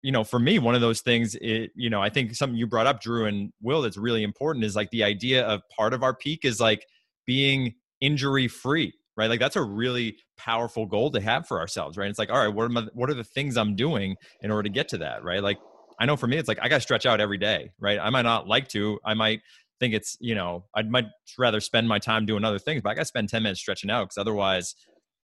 you 0.00 0.10
know, 0.10 0.24
for 0.24 0.38
me, 0.38 0.58
one 0.58 0.74
of 0.74 0.80
those 0.80 1.02
things, 1.02 1.34
it, 1.42 1.70
you 1.74 1.90
know, 1.90 2.00
I 2.00 2.08
think 2.08 2.34
something 2.34 2.56
you 2.56 2.66
brought 2.66 2.86
up, 2.86 3.02
Drew 3.02 3.26
and 3.26 3.52
Will, 3.60 3.82
that's 3.82 3.98
really 3.98 4.22
important 4.22 4.64
is 4.64 4.74
like 4.74 4.88
the 4.88 5.04
idea 5.04 5.46
of 5.46 5.60
part 5.76 5.92
of 5.92 6.02
our 6.02 6.14
peak 6.16 6.46
is 6.46 6.60
like 6.60 6.86
being 7.26 7.74
injury 8.00 8.48
free 8.48 8.94
right? 9.16 9.28
Like 9.30 9.40
that's 9.40 9.56
a 9.56 9.62
really 9.62 10.16
powerful 10.36 10.86
goal 10.86 11.10
to 11.12 11.20
have 11.20 11.46
for 11.46 11.60
ourselves 11.60 11.96
right? 11.96 12.08
It's 12.08 12.18
like 12.18 12.30
all 12.30 12.38
right 12.38 12.54
what 12.54 12.64
am 12.64 12.78
I, 12.78 12.86
what 12.92 13.10
are 13.10 13.14
the 13.14 13.24
things 13.24 13.56
i'm 13.56 13.76
doing 13.76 14.16
in 14.42 14.50
order 14.50 14.64
to 14.64 14.68
get 14.68 14.88
to 14.88 14.98
that? 14.98 15.24
Right? 15.24 15.42
Like 15.42 15.58
i 15.98 16.06
know 16.06 16.16
for 16.16 16.26
me 16.26 16.36
it's 16.36 16.48
like 16.48 16.58
i 16.60 16.68
got 16.68 16.76
to 16.76 16.80
stretch 16.80 17.06
out 17.06 17.20
every 17.20 17.38
day 17.38 17.70
right? 17.78 17.98
I 18.00 18.10
might 18.10 18.22
not 18.22 18.48
like 18.48 18.68
to 18.68 18.98
i 19.04 19.14
might 19.14 19.40
think 19.80 19.94
it's 19.94 20.16
you 20.20 20.34
know 20.34 20.64
i 20.74 20.82
might 20.82 21.06
rather 21.38 21.60
spend 21.60 21.88
my 21.88 21.98
time 21.98 22.26
doing 22.26 22.44
other 22.44 22.58
things 22.58 22.82
but 22.82 22.90
i 22.90 22.94
got 22.94 23.02
to 23.02 23.06
spend 23.06 23.28
10 23.28 23.42
minutes 23.42 23.60
stretching 23.60 23.90
out 23.90 24.04
because 24.04 24.18
otherwise 24.18 24.74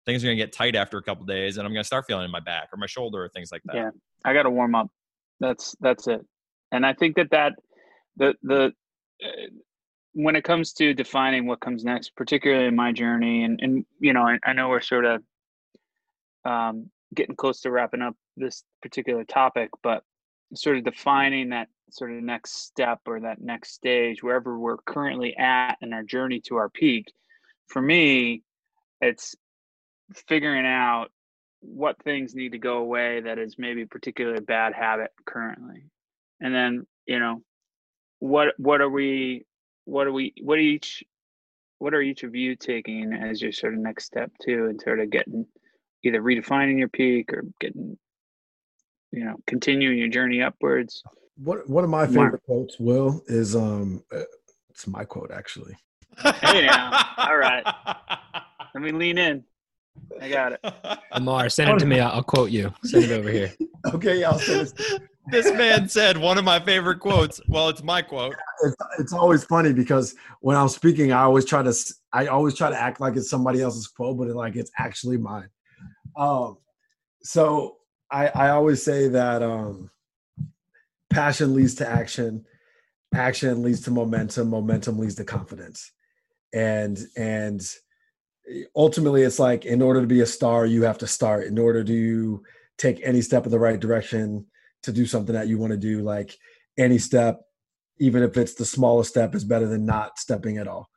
things 0.07 0.25
are 0.25 0.27
going 0.27 0.39
to 0.39 0.43
get 0.43 0.53
tight 0.53 0.75
after 0.75 0.97
a 0.97 1.03
couple 1.03 1.25
days 1.27 1.59
and 1.59 1.67
i'm 1.67 1.73
going 1.73 1.83
to 1.83 1.87
start 1.87 2.07
feeling 2.07 2.25
in 2.25 2.31
my 2.31 2.41
back 2.41 2.69
or 2.73 2.77
my 2.79 2.87
shoulder 2.87 3.23
or 3.23 3.29
things 3.29 3.51
like 3.53 3.63
that. 3.67 3.77
Yeah 3.77 3.91
i 4.25 4.33
got 4.33 4.45
to 4.45 4.51
warm 4.51 4.75
up. 4.75 4.89
That's 5.41 5.75
that's 5.81 6.07
it. 6.07 6.25
And 6.73 6.85
i 6.85 6.93
think 6.93 7.17
that 7.17 7.31
that 7.31 7.53
the 8.17 8.35
the 8.43 8.73
uh, 9.25 9.29
when 10.19 10.35
it 10.35 10.43
comes 10.43 10.73
to 10.73 10.93
defining 10.95 11.47
what 11.47 11.61
comes 11.61 11.85
next, 11.85 12.17
particularly 12.17 12.67
in 12.67 12.75
my 12.75 12.91
journey, 12.91 13.45
and 13.45 13.61
and 13.63 13.87
you 14.01 14.13
know, 14.13 14.23
I, 14.23 14.39
I 14.45 14.53
know 14.53 14.69
we're 14.69 14.81
sort 14.81 15.05
of 15.05 15.23
um, 16.45 16.91
getting 17.15 17.37
close 17.37 17.61
to 17.61 17.71
wrapping 17.71 18.03
up 18.03 18.17
this 18.37 18.65
particular 18.83 19.23
topic, 19.23 19.71
but 19.81 20.03
sort 20.55 20.77
of 20.77 20.83
defining 20.83 21.51
that 21.51 21.69
sort 21.91 22.11
of 22.11 22.21
next 22.21 22.65
step 22.65 22.99
or 23.07 23.21
that 23.21 23.41
next 23.41 23.75
stage, 23.75 24.21
wherever 24.21 24.59
we're 24.59 24.79
currently 24.79 25.37
at 25.37 25.77
in 25.83 25.93
our 25.93 26.03
journey 26.03 26.41
to 26.41 26.57
our 26.57 26.69
peak. 26.69 27.13
For 27.69 27.81
me, 27.81 28.43
it's 29.01 29.37
figuring 30.27 30.67
out 30.67 31.13
what 31.61 32.03
things 32.03 32.35
need 32.35 32.53
to 32.53 32.59
go 32.59 32.79
away 32.79 33.21
that 33.21 33.39
is 33.39 33.55
maybe 33.57 33.87
particularly 33.87 34.41
bad 34.41 34.73
habit 34.73 35.13
currently, 35.27 35.85
and 36.41 36.53
then 36.53 36.89
you 37.07 37.21
know 37.21 37.41
what 38.19 38.55
what 38.59 38.81
are 38.81 38.91
we 38.91 39.45
what 39.89 40.07
are 40.07 40.13
we 40.13 40.35
what 40.43 40.59
are 40.59 40.63
each 40.63 41.03
what 41.79 41.95
are 41.95 42.03
each 42.03 42.23
of 42.23 42.35
you 42.35 42.55
taking 42.57 43.13
as 43.13 43.41
your 43.41 43.53
sort 43.53 43.73
of 43.73 43.81
next 43.81 44.05
step 44.05 44.31
too 44.45 44.67
and 44.67 44.81
sort 44.81 45.01
of 45.01 45.11
getting 45.11 45.47
either 46.05 46.21
redefining 46.21 46.79
your 46.79 46.89
peak 46.89 47.33
or 47.33 47.45
getting 47.61 47.97
you 49.13 49.25
know 49.25 49.37
continuing 49.47 49.99
your 49.99 50.09
journey 50.09 50.43
upwards? 50.43 51.03
What 51.43 51.69
one 51.69 51.85
of 51.85 51.91
my 51.91 52.07
favorite 52.07 52.43
quotes 52.45 52.79
will 52.79 53.23
is 53.29 53.57
um 53.57 54.05
uh, 54.13 54.23
it's 54.71 54.87
my 54.87 55.05
quote 55.05 55.31
actually. 55.33 55.77
Hey 56.19 56.67
now. 56.67 57.05
All 57.17 57.39
right. 57.39 57.65
Let 58.75 58.83
me 58.83 58.93
lean 58.93 59.19
in. 59.19 59.45
I 60.21 60.29
got 60.29 60.53
it. 60.53 60.61
Amar 61.13 61.49
send 61.49 61.71
it 61.71 61.79
to 61.79 61.87
me. 61.87 61.99
I'll, 62.01 62.17
I'll 62.17 62.23
quote 62.23 62.51
you. 62.51 62.73
Send 62.85 63.05
it 63.05 63.13
over 63.13 63.31
here. 63.31 63.53
Okay 63.95 64.25
i'll 64.25 64.41
send 64.41 64.73
it 64.77 65.03
this 65.31 65.53
man 65.53 65.89
said 65.89 66.17
one 66.17 66.39
of 66.39 66.45
my 66.45 66.61
favorite 66.61 67.01
quotes. 67.01 67.41
Well, 67.49 67.69
it's 67.69 67.83
my 67.83 68.03
quote. 68.03 68.35
It's, 68.65 68.77
it's, 68.99 69.13
always 69.13 69.45
funny 69.45 69.73
because 69.73 70.15
when 70.41 70.57
I'm 70.57 70.69
speaking, 70.69 71.13
I 71.13 71.23
always 71.23 71.45
try 71.45 71.63
to 71.63 71.75
I 72.13 72.27
always 72.27 72.55
try 72.55 72.71
to 72.71 72.81
act 72.81 73.01
like 73.01 73.17
it's 73.17 73.31
somebody 73.31 73.61
else's 73.61 73.87
quote, 73.87 74.19
but 74.19 74.29
like 74.29 74.57
it's 74.57 74.71
actually 74.79 75.17
mine. 75.17 75.49
Um, 76.17 76.59
so 77.23 77.77
I 78.11 78.29
I 78.29 78.49
always 78.51 78.83
say 78.83 79.09
that 79.09 79.43
um, 79.43 79.91
passion 81.11 81.55
leads 81.55 81.75
to 81.77 81.89
action, 81.89 82.45
action 83.15 83.63
leads 83.63 83.81
to 83.83 83.91
momentum, 83.91 84.51
momentum 84.51 84.99
leads 84.99 85.17
to 85.17 85.25
confidence, 85.25 85.93
and 86.53 86.99
and 87.17 87.63
ultimately 88.75 89.23
it's 89.23 89.39
like 89.39 89.65
in 89.65 89.83
order 89.83 90.01
to 90.01 90.07
be 90.07 90.23
a 90.23 90.27
star 90.27 90.65
you 90.65 90.83
have 90.83 90.99
to 90.99 91.07
start 91.07 91.45
in 91.45 91.59
order 91.59 91.85
to 91.85 92.43
take 92.79 93.01
any 93.05 93.21
step 93.21 93.45
in 93.45 93.53
the 93.53 93.59
right 93.59 93.81
direction 93.81 94.47
to 94.83 94.93
do 94.93 95.07
something 95.07 95.35
that 95.35 95.49
you 95.49 95.59
want 95.59 95.73
to 95.73 95.77
do 95.77 96.03
like 96.03 96.37
any 96.79 96.99
step 96.99 97.41
even 98.01 98.23
if 98.23 98.37
it's 98.37 98.55
the 98.55 98.65
smallest 98.65 99.11
step 99.11 99.35
is 99.35 99.45
better 99.45 99.67
than 99.67 99.85
not 99.85 100.19
stepping 100.21 100.59
at 100.59 100.69
all. 100.69 100.89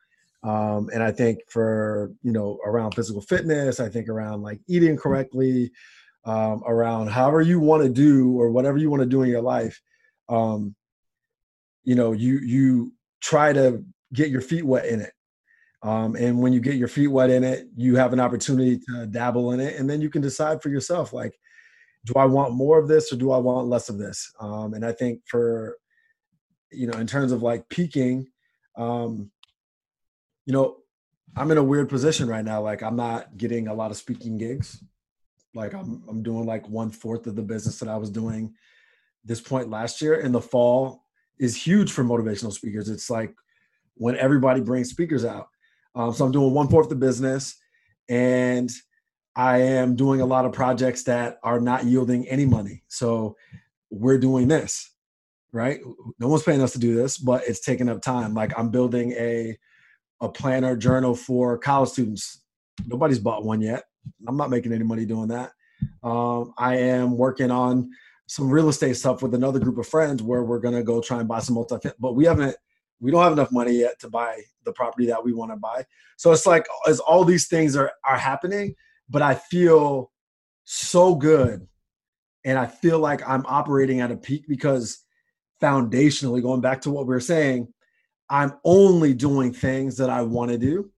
Um, 0.44 0.90
and 0.94 1.04
i 1.04 1.12
think 1.12 1.40
for 1.50 2.12
you 2.24 2.32
know 2.32 2.60
around 2.66 2.96
physical 2.96 3.22
fitness 3.22 3.80
i 3.80 3.88
think 3.88 4.10
around 4.10 4.42
like 4.42 4.60
eating 4.68 4.98
correctly 4.98 5.72
um, 6.26 6.64
around 6.66 7.10
however 7.10 7.42
you 7.42 7.60
want 7.60 7.84
to 7.84 7.90
do 7.90 8.40
or 8.40 8.50
whatever 8.50 8.78
you 8.80 8.90
want 8.90 9.04
to 9.04 9.10
do 9.10 9.22
in 9.22 9.30
your 9.30 9.44
life 9.44 9.80
um, 10.30 10.74
you 11.84 11.94
know 11.94 12.12
you 12.12 12.40
you 12.40 12.92
try 13.22 13.54
to 13.54 13.84
get 14.14 14.30
your 14.30 14.42
feet 14.42 14.66
wet 14.66 14.86
in 14.86 15.02
it. 15.02 15.14
Um, 15.84 16.16
and 16.16 16.40
when 16.40 16.54
you 16.54 16.60
get 16.60 16.76
your 16.76 16.88
feet 16.88 17.08
wet 17.08 17.30
in 17.30 17.44
it, 17.44 17.68
you 17.76 17.96
have 17.96 18.14
an 18.14 18.20
opportunity 18.20 18.80
to 18.88 19.08
dabble 19.08 19.52
in 19.54 19.60
it, 19.60 19.80
and 19.80 19.90
then 19.90 20.02
you 20.02 20.10
can 20.10 20.22
decide 20.22 20.62
for 20.62 20.70
yourself, 20.70 21.12
like, 21.12 21.34
do 22.06 22.14
I 22.16 22.26
want 22.26 22.54
more 22.54 22.80
of 22.80 22.88
this 22.88 23.12
or 23.12 23.16
do 23.16 23.32
I 23.32 23.38
want 23.38 23.68
less 23.68 23.90
of 23.90 23.98
this? 23.98 24.32
Um, 24.40 24.74
and 24.74 24.86
I 24.86 24.92
think 24.92 25.22
for, 25.28 25.78
you 26.72 26.88
know, 26.88 26.98
in 26.98 27.08
terms 27.08 27.32
of 27.32 27.42
like 27.42 27.68
peaking, 27.70 28.28
um, 28.76 29.32
you 30.46 30.54
know, 30.54 30.78
I'm 31.36 31.52
in 31.52 31.58
a 31.58 31.64
weird 31.64 31.90
position 31.90 32.28
right 32.28 32.44
now. 32.44 32.62
Like, 32.62 32.84
I'm 32.84 32.96
not 32.96 33.38
getting 33.38 33.68
a 33.68 33.74
lot 33.74 33.92
of 33.92 33.98
speaking 33.98 34.38
gigs. 34.38 34.84
Like, 35.54 35.74
I'm 35.74 36.04
I'm 36.10 36.24
doing 36.24 36.46
like 36.46 36.68
one 36.68 36.90
fourth 36.90 37.28
of 37.28 37.36
the 37.36 37.42
business 37.42 37.80
that 37.80 37.90
I 37.90 37.98
was 37.98 38.10
doing 38.10 38.54
this 39.24 39.40
point 39.40 39.70
last 39.70 40.02
year. 40.02 40.20
And 40.20 40.34
the 40.34 40.42
fall 40.42 41.06
is 41.40 41.56
huge 41.56 41.92
for 41.92 42.04
motivational 42.04 42.52
speakers. 42.52 42.90
It's 42.90 43.10
like 43.10 43.34
when 43.96 44.18
everybody 44.18 44.62
brings 44.62 44.90
speakers 44.90 45.24
out 45.24 45.48
um, 45.96 46.14
so 46.14 46.26
I'm 46.26 46.32
doing 46.32 46.54
one 46.54 46.68
fourth 46.68 46.86
of 46.86 46.90
the 46.90 46.96
business, 46.96 47.56
and 48.10 48.70
I 49.36 49.60
am 49.60 49.96
doing 49.96 50.22
a 50.22 50.26
lot 50.26 50.46
of 50.46 50.52
projects 50.52 51.04
that 51.04 51.40
are 51.44 51.60
not 51.60 51.86
yielding 51.86 52.28
any 52.28 52.46
money. 52.46 52.84
So 52.88 53.38
we're 53.90 54.18
doing 54.18 54.48
this, 54.48 54.92
right? 55.52 55.80
No 56.20 56.28
one's 56.28 56.44
paying 56.44 56.62
us 56.62 56.74
to 56.74 56.80
do 56.80 56.96
this, 56.96 57.18
but 57.18 57.44
it's 57.48 57.62
taking 57.62 57.90
up 57.90 58.02
time. 58.02 58.34
Like 58.34 58.58
I'm 58.58 58.70
building 58.70 59.14
a 59.14 59.58
a 60.22 60.30
planner 60.30 60.76
journal 60.76 61.16
for 61.16 61.58
college 61.58 61.90
students. 61.90 62.44
Nobody's 62.86 63.20
bought 63.20 63.44
one 63.44 63.60
yet. 63.62 63.84
I'm 64.28 64.38
not 64.38 64.52
making 64.52 64.72
any 64.72 64.84
money 64.84 65.06
doing 65.06 65.30
that. 65.30 65.52
Um, 66.04 66.54
I 66.58 66.78
am 66.78 67.18
working 67.18 67.50
on 67.50 67.90
some 68.28 68.50
real 68.50 68.70
estate 68.70 68.96
stuff 68.96 69.24
with 69.24 69.34
another 69.34 69.60
group 69.60 69.78
of 69.80 69.88
friends 69.88 70.22
where 70.22 70.44
we're 70.44 70.60
gonna 70.60 70.84
go 70.84 71.02
try 71.02 71.20
and 71.20 71.28
buy 71.28 71.40
some 71.40 71.56
multi, 71.56 71.90
but 72.00 72.14
we 72.14 72.26
haven't 72.26 72.56
we 73.00 73.12
don't 73.12 73.24
have 73.24 73.34
enough 73.34 73.52
money 73.52 73.74
yet 73.74 74.00
to 74.00 74.10
buy 74.10 74.42
the 74.64 74.72
property 74.72 75.08
that 75.08 75.24
we 75.24 75.34
want 75.34 75.52
to 75.52 75.58
buy. 75.58 75.84
So 76.18 76.32
it's 76.32 76.46
like 76.46 76.68
as 76.88 77.00
all 77.00 77.26
these 77.26 77.48
things 77.48 77.76
are 77.76 77.92
are 78.06 78.18
happening, 78.18 78.76
but 79.12 79.22
I 79.22 79.36
feel 79.36 80.12
so 80.64 81.16
good 81.16 81.68
and 82.46 82.58
I 82.58 82.66
feel 82.66 83.00
like 83.00 83.28
I'm 83.28 83.46
operating 83.46 84.00
at 84.00 84.12
a 84.12 84.18
peak 84.18 84.46
because 84.48 85.04
foundationally 85.62 86.42
going 86.42 86.62
back 86.62 86.82
to 86.82 86.92
what 86.92 87.06
we 87.06 87.14
were 87.14 87.20
saying, 87.20 87.72
I'm 88.30 88.54
only 88.64 89.14
doing 89.14 89.54
things 89.54 89.98
that 89.98 90.10
I 90.10 90.22
want 90.24 90.50
to 90.52 90.58
do. 90.58 90.90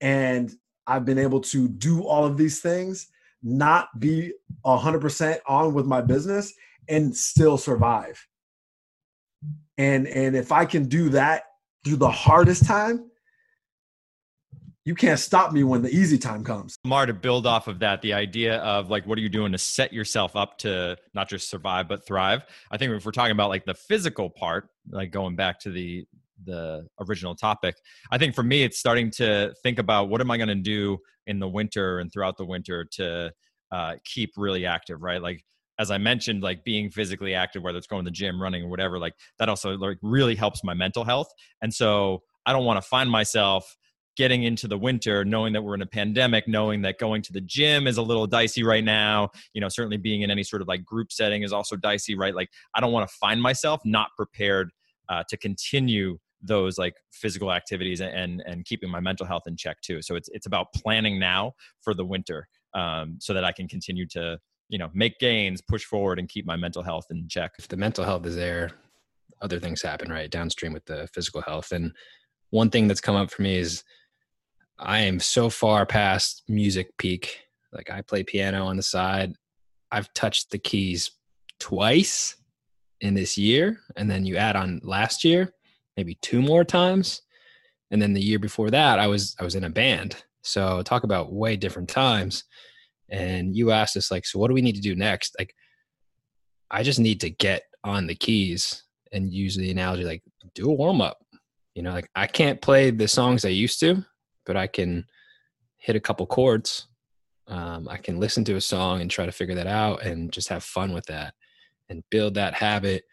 And 0.00 0.52
I've 0.86 1.04
been 1.04 1.18
able 1.18 1.40
to 1.40 1.66
do 1.66 2.02
all 2.02 2.24
of 2.24 2.36
these 2.36 2.60
things, 2.60 3.08
not 3.42 3.88
be 3.98 4.32
100% 4.64 5.38
on 5.48 5.74
with 5.74 5.86
my 5.86 6.02
business 6.02 6.52
and 6.88 7.16
still 7.16 7.56
survive 7.56 8.24
and 9.78 10.06
and 10.06 10.36
if 10.36 10.52
i 10.52 10.64
can 10.64 10.84
do 10.88 11.08
that 11.08 11.44
through 11.84 11.96
the 11.96 12.10
hardest 12.10 12.64
time 12.66 13.10
you 14.84 14.94
can't 14.94 15.18
stop 15.18 15.52
me 15.52 15.64
when 15.64 15.82
the 15.82 15.90
easy 15.90 16.18
time 16.18 16.44
comes. 16.44 16.76
Mar, 16.84 17.06
to 17.06 17.14
build 17.14 17.46
off 17.46 17.68
of 17.68 17.78
that, 17.78 18.02
the 18.02 18.12
idea 18.12 18.58
of 18.58 18.90
like, 18.90 19.06
what 19.06 19.16
are 19.16 19.22
you 19.22 19.30
doing 19.30 19.52
to 19.52 19.58
set 19.58 19.92
yourself 19.92 20.36
up 20.36 20.58
to 20.58 20.96
not 21.14 21.28
just 21.28 21.48
survive 21.48 21.88
but 21.88 22.06
thrive? 22.06 22.42
I 22.70 22.76
think 22.76 22.92
if 22.92 23.06
we're 23.06 23.12
talking 23.12 23.32
about 23.32 23.48
like 23.48 23.64
the 23.64 23.74
physical 23.74 24.28
part, 24.28 24.68
like 24.90 25.10
going 25.10 25.36
back 25.36 25.58
to 25.60 25.70
the 25.70 26.04
the 26.44 26.86
original 27.00 27.34
topic, 27.34 27.76
I 28.10 28.18
think 28.18 28.34
for 28.34 28.42
me, 28.42 28.62
it's 28.62 28.78
starting 28.78 29.10
to 29.12 29.54
think 29.62 29.78
about 29.78 30.10
what 30.10 30.20
am 30.20 30.30
I 30.30 30.36
going 30.36 30.48
to 30.48 30.54
do 30.54 30.98
in 31.26 31.38
the 31.38 31.48
winter 31.48 32.00
and 32.00 32.12
throughout 32.12 32.36
the 32.36 32.44
winter 32.44 32.84
to 32.92 33.32
uh, 33.72 33.94
keep 34.04 34.32
really 34.36 34.66
active, 34.66 35.00
right? 35.00 35.22
Like 35.22 35.42
as 35.78 35.90
I 35.90 35.98
mentioned, 35.98 36.42
like 36.42 36.62
being 36.62 36.90
physically 36.90 37.34
active, 37.34 37.62
whether 37.62 37.78
it's 37.78 37.86
going 37.86 38.04
to 38.04 38.10
the 38.10 38.14
gym, 38.14 38.40
running, 38.40 38.64
or 38.64 38.68
whatever, 38.68 38.98
like 38.98 39.14
that 39.38 39.48
also 39.48 39.76
like 39.78 39.98
really 40.02 40.34
helps 40.34 40.62
my 40.62 40.74
mental 40.74 41.04
health. 41.04 41.28
And 41.62 41.72
so 41.72 42.22
I 42.44 42.52
don't 42.52 42.64
want 42.64 42.76
to 42.76 42.86
find 42.86 43.10
myself 43.10 43.76
getting 44.16 44.44
into 44.44 44.68
the 44.68 44.78
winter 44.78 45.24
knowing 45.24 45.52
that 45.52 45.62
we're 45.62 45.74
in 45.74 45.82
a 45.82 45.86
pandemic 45.86 46.46
knowing 46.46 46.82
that 46.82 46.98
going 46.98 47.22
to 47.22 47.32
the 47.32 47.40
gym 47.40 47.86
is 47.86 47.96
a 47.96 48.02
little 48.02 48.26
dicey 48.26 48.62
right 48.62 48.84
now. 48.84 49.30
You 49.52 49.60
know 49.60 49.68
certainly 49.68 49.96
being 49.96 50.22
in 50.22 50.30
any 50.30 50.42
sort 50.42 50.62
of 50.62 50.68
like 50.68 50.84
group 50.84 51.12
setting 51.12 51.42
is 51.42 51.52
also 51.52 51.76
dicey 51.76 52.14
right? 52.14 52.34
Like 52.34 52.48
i 52.74 52.80
don't 52.80 52.92
want 52.92 53.08
to 53.08 53.16
find 53.16 53.40
myself 53.40 53.80
not 53.84 54.08
prepared 54.16 54.70
uh, 55.08 55.22
to 55.28 55.36
continue 55.36 56.18
those 56.42 56.78
like 56.78 56.94
physical 57.12 57.52
activities 57.52 58.00
and 58.00 58.42
and 58.46 58.64
keeping 58.64 58.90
my 58.90 59.00
mental 59.00 59.26
health 59.26 59.44
in 59.46 59.56
check 59.56 59.80
too. 59.80 60.02
So 60.02 60.14
it's 60.14 60.28
it's 60.32 60.46
about 60.46 60.72
planning 60.74 61.18
now 61.18 61.52
for 61.82 61.94
the 61.94 62.04
winter 62.04 62.48
um, 62.74 63.16
so 63.20 63.32
that 63.34 63.44
i 63.44 63.52
can 63.52 63.68
continue 63.68 64.06
to 64.08 64.38
you 64.68 64.78
know 64.78 64.90
make 64.94 65.18
gains 65.18 65.60
push 65.60 65.84
forward 65.84 66.18
and 66.18 66.28
keep 66.28 66.46
my 66.46 66.56
mental 66.56 66.82
health 66.82 67.06
in 67.10 67.28
check. 67.28 67.52
If 67.58 67.68
the 67.68 67.76
mental 67.76 68.04
health 68.04 68.26
is 68.26 68.36
there 68.36 68.70
other 69.42 69.58
things 69.58 69.82
happen 69.82 70.10
right? 70.10 70.30
Downstream 70.30 70.72
with 70.72 70.84
the 70.86 71.08
physical 71.12 71.42
health. 71.42 71.72
And 71.72 71.92
one 72.50 72.70
thing 72.70 72.88
that's 72.88 73.00
come 73.00 73.16
up 73.16 73.30
for 73.30 73.42
me 73.42 73.56
is 73.56 73.82
i 74.78 75.00
am 75.00 75.20
so 75.20 75.48
far 75.48 75.86
past 75.86 76.42
music 76.48 76.96
peak. 76.98 77.40
Like 77.72 77.90
i 77.90 78.02
play 78.02 78.22
piano 78.22 78.66
on 78.66 78.76
the 78.76 78.82
side. 78.82 79.34
I've 79.90 80.12
touched 80.14 80.50
the 80.50 80.58
keys 80.58 81.10
twice 81.60 82.36
in 83.00 83.14
this 83.14 83.36
year 83.38 83.80
and 83.96 84.10
then 84.10 84.24
you 84.24 84.36
add 84.36 84.56
on 84.56 84.80
last 84.82 85.24
year 85.24 85.52
maybe 85.96 86.16
two 86.22 86.42
more 86.42 86.64
times. 86.64 87.22
And 87.90 88.02
then 88.02 88.12
the 88.12 88.20
year 88.20 88.38
before 88.38 88.70
that 88.70 88.98
i 88.98 89.06
was 89.06 89.36
i 89.38 89.44
was 89.44 89.54
in 89.54 89.64
a 89.64 89.70
band. 89.70 90.22
So 90.42 90.82
talk 90.82 91.04
about 91.04 91.32
way 91.32 91.56
different 91.56 91.88
times. 91.88 92.44
And 93.08 93.54
you 93.56 93.70
asked 93.70 93.96
us 93.96 94.10
like 94.10 94.26
so 94.26 94.38
what 94.38 94.48
do 94.48 94.54
we 94.54 94.62
need 94.62 94.76
to 94.76 94.80
do 94.80 94.94
next? 94.94 95.36
Like 95.38 95.54
i 96.70 96.82
just 96.82 96.98
need 96.98 97.20
to 97.20 97.30
get 97.30 97.62
on 97.84 98.06
the 98.06 98.14
keys 98.14 98.82
and 99.12 99.32
use 99.32 99.56
the 99.56 99.70
analogy 99.70 100.04
like 100.04 100.22
do 100.54 100.70
a 100.70 100.72
warm 100.72 101.00
up 101.00 101.18
you 101.74 101.82
know 101.82 101.92
like 101.92 102.08
i 102.14 102.26
can't 102.26 102.60
play 102.60 102.90
the 102.90 103.08
songs 103.08 103.44
i 103.44 103.48
used 103.48 103.80
to 103.80 104.04
but 104.46 104.56
i 104.56 104.66
can 104.66 105.04
hit 105.76 105.96
a 105.96 106.00
couple 106.00 106.26
chords 106.26 106.86
um, 107.48 107.88
i 107.88 107.96
can 107.96 108.18
listen 108.18 108.44
to 108.44 108.56
a 108.56 108.60
song 108.60 109.00
and 109.00 109.10
try 109.10 109.26
to 109.26 109.32
figure 109.32 109.54
that 109.54 109.66
out 109.66 110.02
and 110.02 110.32
just 110.32 110.48
have 110.48 110.64
fun 110.64 110.92
with 110.92 111.06
that 111.06 111.34
and 111.88 112.04
build 112.10 112.34
that 112.34 112.54
habit 112.54 113.04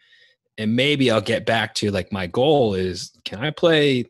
and 0.58 0.74
maybe 0.74 1.10
i'll 1.10 1.20
get 1.20 1.46
back 1.46 1.74
to 1.74 1.90
like 1.90 2.12
my 2.12 2.26
goal 2.26 2.74
is 2.74 3.12
can 3.24 3.38
i 3.40 3.50
play 3.50 4.04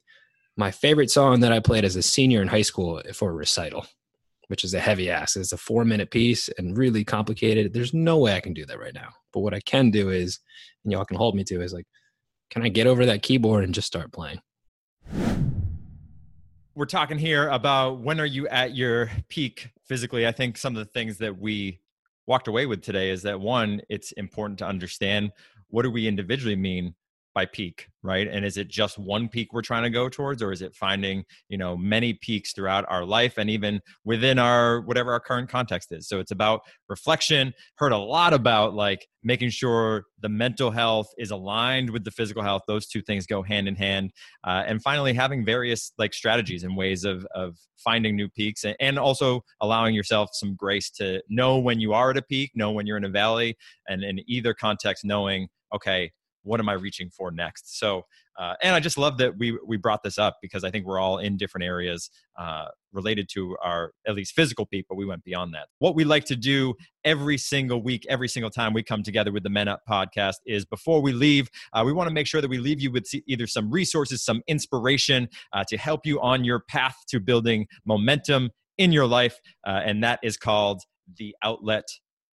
my 0.57 0.71
favorite 0.71 1.11
song 1.11 1.41
that 1.41 1.53
i 1.53 1.59
played 1.59 1.85
as 1.85 1.97
a 1.97 2.03
senior 2.03 2.43
in 2.43 2.49
high 2.49 2.63
school 2.63 3.01
for 3.13 3.31
a 3.31 3.35
recital 3.35 3.87
which 4.53 4.65
is 4.65 4.75
a 4.75 4.81
heavy 4.81 5.09
ask. 5.09 5.39
It's 5.39 5.55
a 5.55 5.57
four 5.57 5.83
minute 5.83 6.11
piece 6.11 6.51
and 6.59 6.77
really 6.77 7.05
complicated. 7.05 7.73
There's 7.73 7.95
no 7.95 8.19
way 8.19 8.37
I 8.37 8.41
can 8.41 8.53
do 8.53 8.67
that 8.67 8.79
right 8.79 8.93
now. 8.93 9.09
But 9.33 9.41
what 9.41 9.55
I 9.55 9.61
can 9.61 9.91
do 9.91 10.11
is, 10.11 10.41
and 10.85 10.93
y'all 10.93 11.07
can 11.07 11.17
hold 11.17 11.35
me 11.35 11.43
to, 11.45 11.63
is 11.63 11.73
like, 11.73 11.87
can 12.51 12.63
I 12.63 12.69
get 12.69 12.87
over 12.87 13.07
that 13.07 13.23
keyboard 13.23 13.65
and 13.65 13.75
just 13.75 13.87
start 13.87 14.13
playing? 14.13 14.43
We're 16.75 16.87
talking 16.87 17.19
here 17.19 17.51
about 17.51 18.01
when 18.01 18.19
are 18.19 18.25
you 18.25 18.49
at 18.49 18.75
your 18.75 19.11
peak 19.29 19.69
physically. 19.85 20.27
I 20.27 20.33
think 20.33 20.57
some 20.57 20.75
of 20.75 20.79
the 20.79 20.91
things 20.91 21.19
that 21.19 21.39
we 21.39 21.81
walked 22.25 22.49
away 22.49 22.65
with 22.65 22.81
today 22.81 23.11
is 23.11 23.21
that 23.25 23.39
one, 23.39 23.83
it's 23.91 24.13
important 24.13 24.59
to 24.61 24.67
understand 24.67 25.33
what 25.69 25.83
do 25.83 25.91
we 25.91 26.09
individually 26.09 26.57
mean 26.57 26.95
by 27.35 27.47
peak 27.47 27.89
right? 28.03 28.27
And 28.29 28.45
is 28.45 28.57
it 28.57 28.69
just 28.69 28.99
one 28.99 29.29
peak 29.29 29.53
we're 29.53 29.63
trying 29.63 29.85
to 29.85 29.91
go 29.91 30.09
towards 30.09 30.43
or 30.43 30.53
is 30.53 30.63
it 30.63 30.75
finding 30.75 31.25
you 31.49 31.57
know 31.57 31.77
many 31.77 32.15
peaks 32.15 32.53
throughout 32.53 32.85
our 32.89 33.05
life 33.05 33.39
and 33.39 33.49
even 33.49 33.81
within 34.05 34.39
our 34.39 34.81
whatever 34.83 35.13
our 35.13 35.21
current 35.21 35.49
context 35.49 35.93
is? 35.93 36.09
So 36.09 36.19
it's 36.21 36.31
about 36.31 36.63
reflection 36.89 37.53
heard 37.77 37.93
a 37.93 37.99
lot 37.99 38.35
about 38.35 38.75
like 38.75 39.07
making 39.23 39.51
sure 39.51 40.05
the 40.21 40.29
mental 40.29 40.71
health 40.71 41.07
is 41.17 41.31
aligned 41.31 41.91
with 41.91 42.05
the 42.05 42.11
physical 42.11 42.43
health. 42.43 42.63
Those 42.67 42.87
two 42.87 43.03
things 43.03 43.27
go 43.27 43.43
hand 43.43 43.69
in 43.69 43.77
hand. 43.77 44.11
Uh, 44.45 44.65
and 44.67 44.83
finally 44.83 45.15
having 45.15 45.45
various 45.45 45.93
like 45.99 46.13
strategies 46.13 46.65
and 46.65 46.77
ways 46.77 47.05
of 47.05 47.27
of 47.35 47.57
finding 47.77 48.17
new 48.17 48.29
peaks 48.29 48.65
and, 48.65 48.77
and 48.81 48.99
also 48.99 49.43
allowing 49.61 49.95
yourself 49.95 50.31
some 50.33 50.55
grace 50.55 50.91
to 50.91 51.21
know 51.29 51.59
when 51.59 51.81
you 51.81 51.93
are 51.93 52.11
at 52.11 52.17
a 52.17 52.23
peak 52.23 52.51
know 52.55 52.71
when 52.71 52.87
you're 52.87 52.97
in 52.97 53.05
a 53.05 53.09
valley 53.09 53.57
and 53.89 54.05
in 54.05 54.21
either 54.29 54.55
context 54.55 55.05
knowing 55.05 55.49
okay 55.75 56.11
what 56.43 56.61
am 56.61 56.69
I 56.69 56.75
reaching 56.75 57.11
for 57.11 57.31
next? 57.31 57.79
So 57.79 58.05
Uh, 58.39 58.55
and 58.63 58.75
I 58.75 58.81
just 58.81 58.97
love 58.97 59.19
that 59.19 59.37
we 59.39 59.59
we 59.67 59.77
brought 59.77 60.03
this 60.03 60.19
up 60.19 60.39
because 60.41 60.65
I 60.65 60.71
think 60.71 60.87
we're 60.87 60.99
all 60.99 61.19
in 61.19 61.37
different 61.37 61.65
areas 61.65 62.11
uh, 62.39 62.67
related 62.93 63.29
to 63.35 63.57
our 63.63 63.93
at 64.07 64.15
least 64.15 64.35
physical 64.35 64.65
peak, 64.65 64.87
but 64.89 64.97
we 64.97 65.05
went 65.05 65.23
beyond 65.23 65.53
that. 65.55 65.69
What 65.81 65.95
we 65.95 66.05
like 66.05 66.25
to 66.27 66.37
do 66.37 66.75
every 67.05 67.37
single 67.37 67.83
week, 67.83 68.07
every 68.09 68.29
single 68.29 68.51
time 68.51 68.73
we 68.73 68.83
come 68.83 69.03
together 69.03 69.33
with 69.33 69.43
the 69.43 69.51
Men 69.51 69.69
Up 69.69 69.83
podcast 69.87 70.37
is 70.47 70.65
before 70.65 71.03
we 71.03 71.13
leave, 71.13 71.51
uh, 71.75 71.83
we 71.85 71.93
want 71.93 72.09
to 72.09 72.15
make 72.15 72.27
sure 72.27 72.41
that 72.41 72.49
we 72.49 72.59
leave 72.59 72.81
you 72.81 72.91
with 72.91 73.07
either 73.27 73.47
some 73.47 73.71
resources, 73.71 74.25
some 74.25 74.43
inspiration 74.47 75.29
uh, 75.53 75.65
to 75.69 75.77
help 75.77 76.07
you 76.07 76.19
on 76.21 76.43
your 76.43 76.61
path 76.69 76.97
to 77.09 77.21
building 77.21 77.67
momentum 77.85 78.51
in 78.79 78.93
your 78.93 79.07
life, 79.07 79.39
uh, 79.67 79.83
and 79.85 80.03
that 80.03 80.19
is 80.23 80.39
called 80.39 80.81
the 81.19 81.37
Outlet 81.45 81.85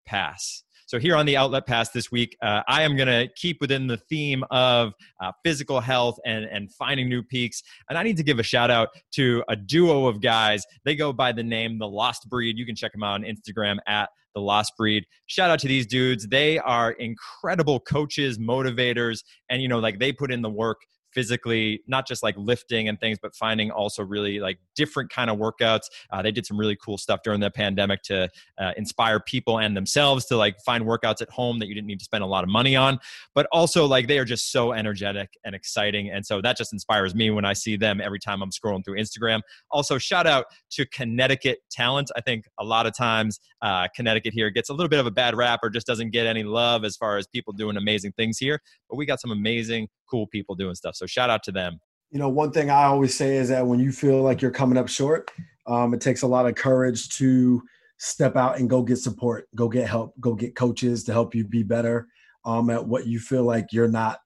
Pass. 0.06 0.64
So, 0.90 0.98
here 0.98 1.16
on 1.16 1.28
the 1.28 1.38
Outlet 1.38 1.68
Pass 1.68 1.92
this 1.92 2.12
week, 2.12 2.36
uh, 2.42 2.64
I 2.68 2.82
am 2.82 2.98
going 2.98 3.10
to 3.10 3.30
keep 3.36 3.62
within 3.62 3.86
the 3.86 3.98
theme 3.98 4.44
of 4.50 4.94
uh, 5.22 5.32
physical 5.46 5.82
health 5.82 6.18
and, 6.26 6.46
and 6.46 6.74
finding 6.74 7.08
new 7.08 7.22
peaks. 7.22 7.62
And 7.90 7.96
I 8.00 8.02
need 8.02 8.18
to 8.18 8.24
give 8.24 8.40
a 8.40 8.44
shout 8.44 8.72
out 8.72 8.90
to 9.12 9.44
a 9.48 9.56
duo 9.56 10.08
of 10.08 10.20
guys. 10.20 10.66
They 10.86 10.96
go 10.96 11.14
by 11.14 11.32
the 11.32 11.44
name 11.44 11.78
The 11.78 11.88
Lost 11.88 12.28
Breed. 12.28 12.58
You 12.58 12.66
can 12.66 12.76
check 12.76 12.92
them 12.92 13.04
out 13.04 13.14
on 13.14 13.22
Instagram 13.22 13.78
at 13.86 14.10
The 14.34 14.42
Lost 14.42 14.74
Breed. 14.80 15.06
Shout 15.28 15.52
out 15.52 15.60
to 15.60 15.68
these 15.68 15.86
dudes. 15.86 16.26
They 16.28 16.58
are 16.58 16.94
incredible 16.94 17.82
coaches, 17.82 18.40
motivators, 18.40 19.20
and, 19.52 19.62
you 19.62 19.68
know, 19.68 19.78
like 19.78 20.00
they 20.00 20.12
put 20.12 20.32
in 20.32 20.42
the 20.42 20.50
work 20.50 20.80
physically 21.14 21.82
not 21.88 22.08
just 22.08 22.24
like 22.24 22.36
lifting 22.38 22.88
and 22.88 23.00
things 23.00 23.18
but 23.22 23.36
finding 23.36 23.72
also 23.72 24.04
really 24.04 24.40
like 24.40 24.60
different 24.76 25.10
kind 25.10 25.30
of 25.30 25.38
workouts. 25.38 25.84
Uh, 26.12 26.22
they 26.22 26.32
did 26.32 26.46
some 26.46 26.58
really 26.58 26.76
cool 26.76 26.98
stuff 26.98 27.22
during 27.24 27.40
the 27.40 27.52
pandemic 27.52 28.02
to 28.04 28.30
uh, 28.58 28.72
inspire 28.78 29.20
people 29.20 29.60
and 29.60 29.76
themselves 29.76 30.26
to 30.26 30.38
like 30.38 30.56
find 30.66 30.86
workouts 30.86 31.22
at 31.22 31.30
home 31.30 31.60
that 31.60 31.68
you 31.68 31.76
didn't 31.76 31.88
need 31.88 32.00
to 32.00 32.06
spend 32.06 32.24
a 32.24 32.28
lot 32.28 32.44
of 32.44 32.50
money 32.50 32.76
on. 32.76 33.00
But 33.34 33.48
also 33.52 33.86
like 33.86 34.08
they 34.08 34.20
are 34.20 34.26
just 34.26 34.52
so 34.52 34.72
energetic 34.72 35.30
and 35.44 35.56
exciting 35.56 36.10
and 36.10 36.26
so 36.26 36.42
that 36.42 36.58
just 36.58 36.74
inspires 36.74 37.16
me 37.16 37.30
when 37.32 37.46
i 37.46 37.54
see 37.54 37.76
them 37.76 38.02
every 38.02 38.20
time 38.20 38.42
i'm 38.42 38.52
scrolling 38.52 38.84
through 38.84 38.98
instagram. 38.98 39.42
Also 39.72 39.98
shout 39.98 40.28
out 40.28 40.46
to 40.72 40.86
connecticut 40.88 41.60
talent 41.72 42.10
i 42.16 42.22
think 42.22 42.46
a 42.60 42.64
lot 42.64 42.86
of 42.86 42.96
times 42.96 43.40
uh, 43.62 43.88
connecticut 43.96 44.34
here 44.34 44.50
gets 44.50 44.70
a 44.70 44.74
little 44.74 44.90
bit 44.90 45.00
of 45.00 45.06
a 45.06 45.12
bad 45.12 45.36
rap 45.36 45.60
or 45.64 45.70
just 45.70 45.88
doesn't 45.88 46.12
get 46.12 46.26
any 46.26 46.44
love 46.44 46.86
as 46.86 46.96
far 46.96 47.18
as 47.18 47.28
people 47.28 47.54
doing 47.54 47.78
amazing 47.78 48.12
things 48.14 48.38
here 48.38 48.62
but 48.90 48.96
we 48.96 49.06
got 49.06 49.20
some 49.20 49.32
amazing 49.32 49.88
cool 50.10 50.28
people 50.28 50.56
doing 50.56 50.76
stuff. 50.76 50.96
So 50.96 51.06
shout 51.06 51.30
out 51.30 51.44
to 51.44 51.52
them. 51.52 51.80
You 52.12 52.20
know, 52.20 52.30
one 52.30 52.52
thing 52.52 52.70
I 52.70 52.86
always 52.86 53.16
say 53.16 53.38
is 53.38 53.50
that 53.50 53.66
when 53.66 53.80
you 53.80 53.92
feel 53.92 54.22
like 54.22 54.42
you're 54.42 54.52
coming 54.52 54.78
up 54.78 54.90
short, 54.90 55.30
um, 55.68 55.94
it 55.94 56.02
takes 56.02 56.24
a 56.24 56.28
lot 56.28 56.48
of 56.48 56.56
courage 56.56 57.10
to 57.18 57.62
step 57.98 58.36
out 58.36 58.58
and 58.58 58.70
go 58.70 58.82
get 58.82 58.98
support, 58.98 59.48
go 59.56 59.70
get 59.70 59.88
help, 59.88 60.14
go 60.20 60.34
get 60.34 60.56
coaches 60.56 61.04
to 61.04 61.14
help 61.14 61.36
you 61.36 61.46
be 61.46 61.64
better 61.64 62.08
um, 62.46 62.70
at 62.70 62.86
what 62.86 63.06
you 63.06 63.20
feel 63.20 63.44
like 63.44 63.68
you're 63.72 63.88
not 63.88 64.20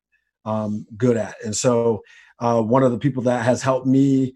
um, 0.45 0.85
good 0.95 1.17
at. 1.17 1.35
And 1.43 1.55
so, 1.55 2.01
uh, 2.39 2.61
one 2.61 2.83
of 2.83 2.91
the 2.91 2.99
people 2.99 3.23
that 3.23 3.43
has 3.45 3.61
helped 3.61 3.87
me 3.87 4.33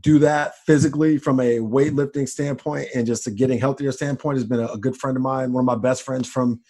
do 0.00 0.18
that 0.18 0.54
physically 0.66 1.16
from 1.16 1.40
a 1.40 1.58
weightlifting 1.58 2.28
standpoint 2.28 2.88
and 2.94 3.06
just 3.06 3.26
a 3.26 3.30
getting 3.30 3.58
healthier 3.58 3.92
standpoint 3.92 4.36
has 4.36 4.44
been 4.44 4.60
a, 4.60 4.66
a 4.68 4.78
good 4.78 4.96
friend 4.96 5.16
of 5.16 5.22
mine, 5.22 5.52
one 5.52 5.62
of 5.62 5.66
my 5.66 5.76
best 5.76 6.02
friends 6.02 6.28
from 6.28 6.60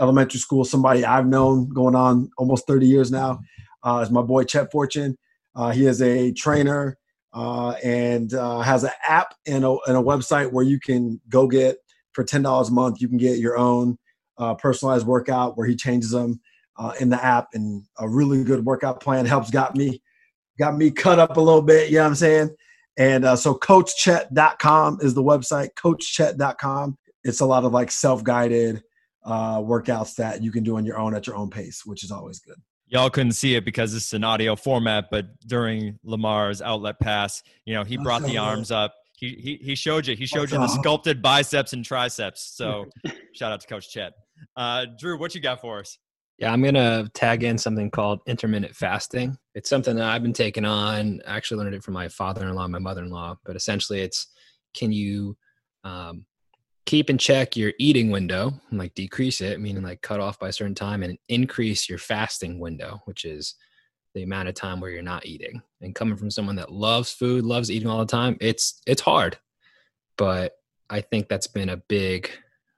elementary 0.00 0.40
school, 0.40 0.64
somebody 0.64 1.04
I've 1.04 1.26
known 1.26 1.68
going 1.68 1.94
on 1.94 2.30
almost 2.38 2.66
30 2.66 2.86
years 2.86 3.10
now 3.10 3.40
uh, 3.82 4.00
is 4.02 4.10
my 4.10 4.22
boy 4.22 4.44
Chet 4.44 4.70
Fortune. 4.70 5.16
Uh, 5.54 5.70
he 5.70 5.86
is 5.86 6.00
a 6.00 6.32
trainer 6.32 6.96
uh, 7.32 7.70
and 7.82 8.34
uh, 8.34 8.60
has 8.60 8.84
an 8.84 8.90
app 9.06 9.34
and 9.46 9.64
a, 9.64 9.76
and 9.86 9.96
a 9.96 10.02
website 10.02 10.50
where 10.52 10.64
you 10.64 10.80
can 10.80 11.20
go 11.28 11.46
get 11.46 11.78
for 12.12 12.24
ten 12.24 12.42
dollars 12.42 12.68
a 12.68 12.72
month. 12.72 13.00
You 13.00 13.08
can 13.08 13.18
get 13.18 13.38
your 13.38 13.56
own 13.56 13.98
uh, 14.38 14.54
personalized 14.54 15.06
workout 15.06 15.56
where 15.56 15.66
he 15.66 15.76
changes 15.76 16.10
them 16.10 16.40
uh, 16.76 16.92
in 17.00 17.10
the 17.10 17.22
app, 17.22 17.48
and 17.54 17.84
a 17.98 18.08
really 18.08 18.42
good 18.44 18.64
workout 18.64 19.00
plan 19.00 19.26
helps 19.26 19.50
got 19.50 19.76
me 19.76 20.02
got 20.58 20.76
me 20.76 20.90
cut 20.90 21.18
up 21.18 21.36
a 21.36 21.40
little 21.40 21.62
bit. 21.62 21.90
You 21.90 21.96
know 21.96 22.02
what 22.02 22.08
I'm 22.08 22.14
saying? 22.16 22.50
And 22.96 23.24
uh, 23.24 23.36
so 23.36 23.54
CoachChet.com 23.54 24.98
is 25.00 25.14
the 25.14 25.22
website. 25.22 25.70
CoachChet.com. 25.74 26.98
It's 27.24 27.40
a 27.40 27.46
lot 27.46 27.64
of 27.64 27.72
like 27.72 27.90
self 27.90 28.24
guided 28.24 28.82
uh, 29.24 29.58
workouts 29.58 30.14
that 30.16 30.42
you 30.42 30.50
can 30.50 30.62
do 30.62 30.76
on 30.76 30.84
your 30.84 30.98
own 30.98 31.14
at 31.14 31.26
your 31.26 31.36
own 31.36 31.50
pace, 31.50 31.82
which 31.84 32.02
is 32.02 32.10
always 32.10 32.40
good. 32.40 32.56
Y'all 32.90 33.08
couldn't 33.08 33.32
see 33.32 33.54
it 33.54 33.64
because 33.64 33.94
it's 33.94 34.12
an 34.12 34.24
audio 34.24 34.56
format, 34.56 35.06
but 35.12 35.26
during 35.46 35.96
Lamarr's 36.02 36.60
outlet 36.60 36.98
pass, 36.98 37.40
you 37.64 37.72
know, 37.72 37.84
he 37.84 37.96
brought 37.96 38.22
the 38.22 38.36
arms 38.36 38.72
up. 38.72 38.94
He, 39.16 39.28
he, 39.40 39.64
he 39.64 39.74
showed 39.76 40.08
you. 40.08 40.16
He 40.16 40.26
showed 40.26 40.50
you 40.50 40.58
the 40.58 40.66
sculpted 40.66 41.22
biceps 41.22 41.72
and 41.72 41.84
triceps. 41.84 42.52
So 42.56 42.86
shout 43.32 43.52
out 43.52 43.60
to 43.60 43.66
Coach 43.68 43.92
Chet. 43.92 44.12
Uh, 44.56 44.86
Drew, 44.98 45.18
what 45.18 45.36
you 45.36 45.40
got 45.40 45.60
for 45.60 45.78
us? 45.78 45.98
Yeah, 46.38 46.52
I'm 46.52 46.62
gonna 46.62 47.08
tag 47.14 47.44
in 47.44 47.58
something 47.58 47.90
called 47.90 48.20
intermittent 48.26 48.74
fasting. 48.74 49.36
It's 49.54 49.68
something 49.68 49.94
that 49.96 50.06
I've 50.06 50.22
been 50.22 50.32
taking 50.32 50.64
on. 50.64 51.20
I 51.26 51.36
actually 51.36 51.62
learned 51.62 51.74
it 51.76 51.84
from 51.84 51.94
my 51.94 52.08
father-in-law, 52.08 52.66
my 52.68 52.78
mother-in-law. 52.78 53.36
But 53.44 53.56
essentially, 53.56 54.00
it's 54.00 54.26
can 54.74 54.90
you 54.90 55.36
um, 55.84 56.24
keep 56.90 57.08
in 57.08 57.16
check 57.16 57.56
your 57.56 57.72
eating 57.78 58.10
window 58.10 58.52
and 58.68 58.78
like 58.80 58.92
decrease 58.94 59.40
it, 59.40 59.60
meaning 59.60 59.84
like 59.84 60.02
cut 60.02 60.18
off 60.18 60.40
by 60.40 60.48
a 60.48 60.52
certain 60.52 60.74
time 60.74 61.04
and 61.04 61.16
increase 61.28 61.88
your 61.88 61.98
fasting 61.98 62.58
window, 62.58 63.00
which 63.04 63.24
is 63.24 63.54
the 64.16 64.24
amount 64.24 64.48
of 64.48 64.56
time 64.56 64.80
where 64.80 64.90
you're 64.90 65.00
not 65.00 65.24
eating. 65.24 65.62
And 65.82 65.94
coming 65.94 66.16
from 66.16 66.32
someone 66.32 66.56
that 66.56 66.72
loves 66.72 67.12
food, 67.12 67.44
loves 67.44 67.70
eating 67.70 67.86
all 67.86 68.00
the 68.00 68.06
time, 68.06 68.36
it's 68.40 68.82
it's 68.88 69.02
hard. 69.02 69.38
But 70.18 70.54
I 70.90 71.00
think 71.00 71.28
that's 71.28 71.46
been 71.46 71.68
a 71.68 71.76
big 71.76 72.28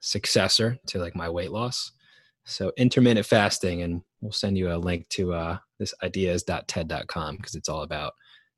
successor 0.00 0.78
to 0.88 0.98
like 0.98 1.16
my 1.16 1.30
weight 1.30 1.50
loss. 1.50 1.92
So 2.44 2.70
intermittent 2.76 3.24
fasting, 3.24 3.80
and 3.80 4.02
we'll 4.20 4.32
send 4.32 4.58
you 4.58 4.74
a 4.74 4.76
link 4.76 5.08
to 5.10 5.32
uh, 5.32 5.58
this 5.78 5.94
ideas.ted.com 6.02 7.36
because 7.36 7.54
it's 7.54 7.70
all 7.70 7.80
about 7.82 8.12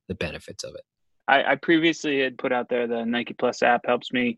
the 0.09 0.17
benefits 0.17 0.65
of 0.65 0.75
it. 0.75 0.83
I, 1.29 1.53
I 1.53 1.55
previously 1.55 2.21
had 2.23 2.39
put 2.39 2.51
out 2.51 2.69
there 2.69 2.89
the 2.89 3.05
Nike 3.05 3.35
Plus 3.35 3.63
app 3.63 3.83
helps 3.87 4.13
me 4.13 4.37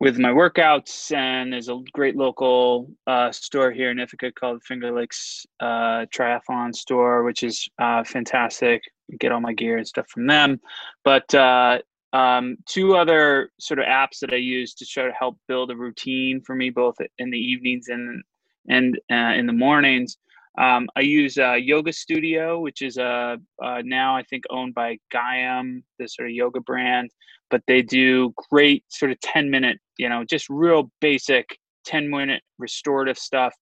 with 0.00 0.18
my 0.18 0.30
workouts. 0.30 1.14
And 1.14 1.52
there's 1.52 1.68
a 1.68 1.80
great 1.92 2.16
local 2.16 2.90
uh, 3.06 3.32
store 3.32 3.70
here 3.70 3.90
in 3.90 3.98
Ithaca 3.98 4.32
called 4.32 4.62
Finger 4.62 4.92
Lakes 4.92 5.46
uh, 5.60 6.06
Triathlon 6.14 6.74
Store, 6.74 7.22
which 7.24 7.42
is 7.42 7.68
uh, 7.78 8.04
fantastic. 8.04 8.82
Get 9.18 9.32
all 9.32 9.40
my 9.40 9.52
gear 9.52 9.78
and 9.78 9.86
stuff 9.86 10.08
from 10.08 10.26
them. 10.26 10.60
But 11.04 11.34
uh, 11.34 11.78
um, 12.12 12.56
two 12.66 12.96
other 12.96 13.50
sort 13.58 13.80
of 13.80 13.86
apps 13.86 14.20
that 14.20 14.32
I 14.32 14.36
use 14.36 14.74
to 14.74 14.86
try 14.86 15.04
to 15.04 15.12
help 15.12 15.36
build 15.48 15.70
a 15.70 15.76
routine 15.76 16.40
for 16.40 16.54
me, 16.54 16.70
both 16.70 16.96
in 17.18 17.30
the 17.30 17.38
evenings 17.38 17.88
and 17.88 18.22
and 18.68 18.98
uh, 19.10 19.34
in 19.36 19.46
the 19.46 19.52
mornings. 19.52 20.16
Um, 20.56 20.88
I 20.96 21.00
use 21.00 21.36
uh, 21.36 21.54
Yoga 21.54 21.92
Studio, 21.92 22.60
which 22.60 22.80
is 22.80 22.96
uh, 22.96 23.36
uh, 23.62 23.82
now 23.84 24.16
I 24.16 24.22
think 24.22 24.44
owned 24.50 24.74
by 24.74 24.98
Gaiam, 25.12 25.82
the 25.98 26.08
sort 26.08 26.28
of 26.28 26.34
yoga 26.34 26.60
brand, 26.60 27.10
but 27.50 27.62
they 27.66 27.82
do 27.82 28.32
great 28.50 28.84
sort 28.88 29.10
of 29.10 29.20
10 29.20 29.50
minute, 29.50 29.78
you 29.98 30.08
know, 30.08 30.24
just 30.24 30.48
real 30.48 30.90
basic 31.00 31.58
10 31.86 32.08
minute 32.08 32.42
restorative 32.58 33.18
stuff. 33.18 33.54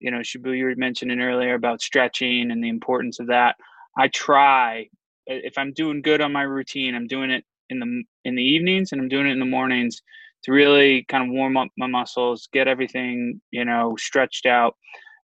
You 0.00 0.10
know, 0.10 0.18
Shaboo, 0.18 0.56
you 0.56 0.64
were 0.64 0.74
mentioning 0.76 1.20
earlier 1.20 1.54
about 1.54 1.82
stretching 1.82 2.50
and 2.50 2.64
the 2.64 2.68
importance 2.68 3.20
of 3.20 3.26
that. 3.26 3.56
I 3.98 4.08
try 4.08 4.88
if 5.26 5.58
I'm 5.58 5.72
doing 5.74 6.00
good 6.00 6.22
on 6.22 6.32
my 6.32 6.42
routine, 6.42 6.94
I'm 6.94 7.06
doing 7.06 7.30
it 7.30 7.44
in 7.68 7.78
the 7.80 8.02
in 8.24 8.34
the 8.34 8.42
evenings 8.42 8.92
and 8.92 9.00
I'm 9.00 9.08
doing 9.08 9.26
it 9.26 9.32
in 9.32 9.38
the 9.40 9.44
mornings 9.44 10.00
to 10.44 10.52
really 10.52 11.04
kind 11.08 11.24
of 11.24 11.30
warm 11.30 11.56
up 11.56 11.68
my 11.76 11.88
muscles, 11.88 12.48
get 12.52 12.68
everything 12.68 13.40
you 13.50 13.66
know 13.66 13.96
stretched 13.98 14.46
out 14.46 14.76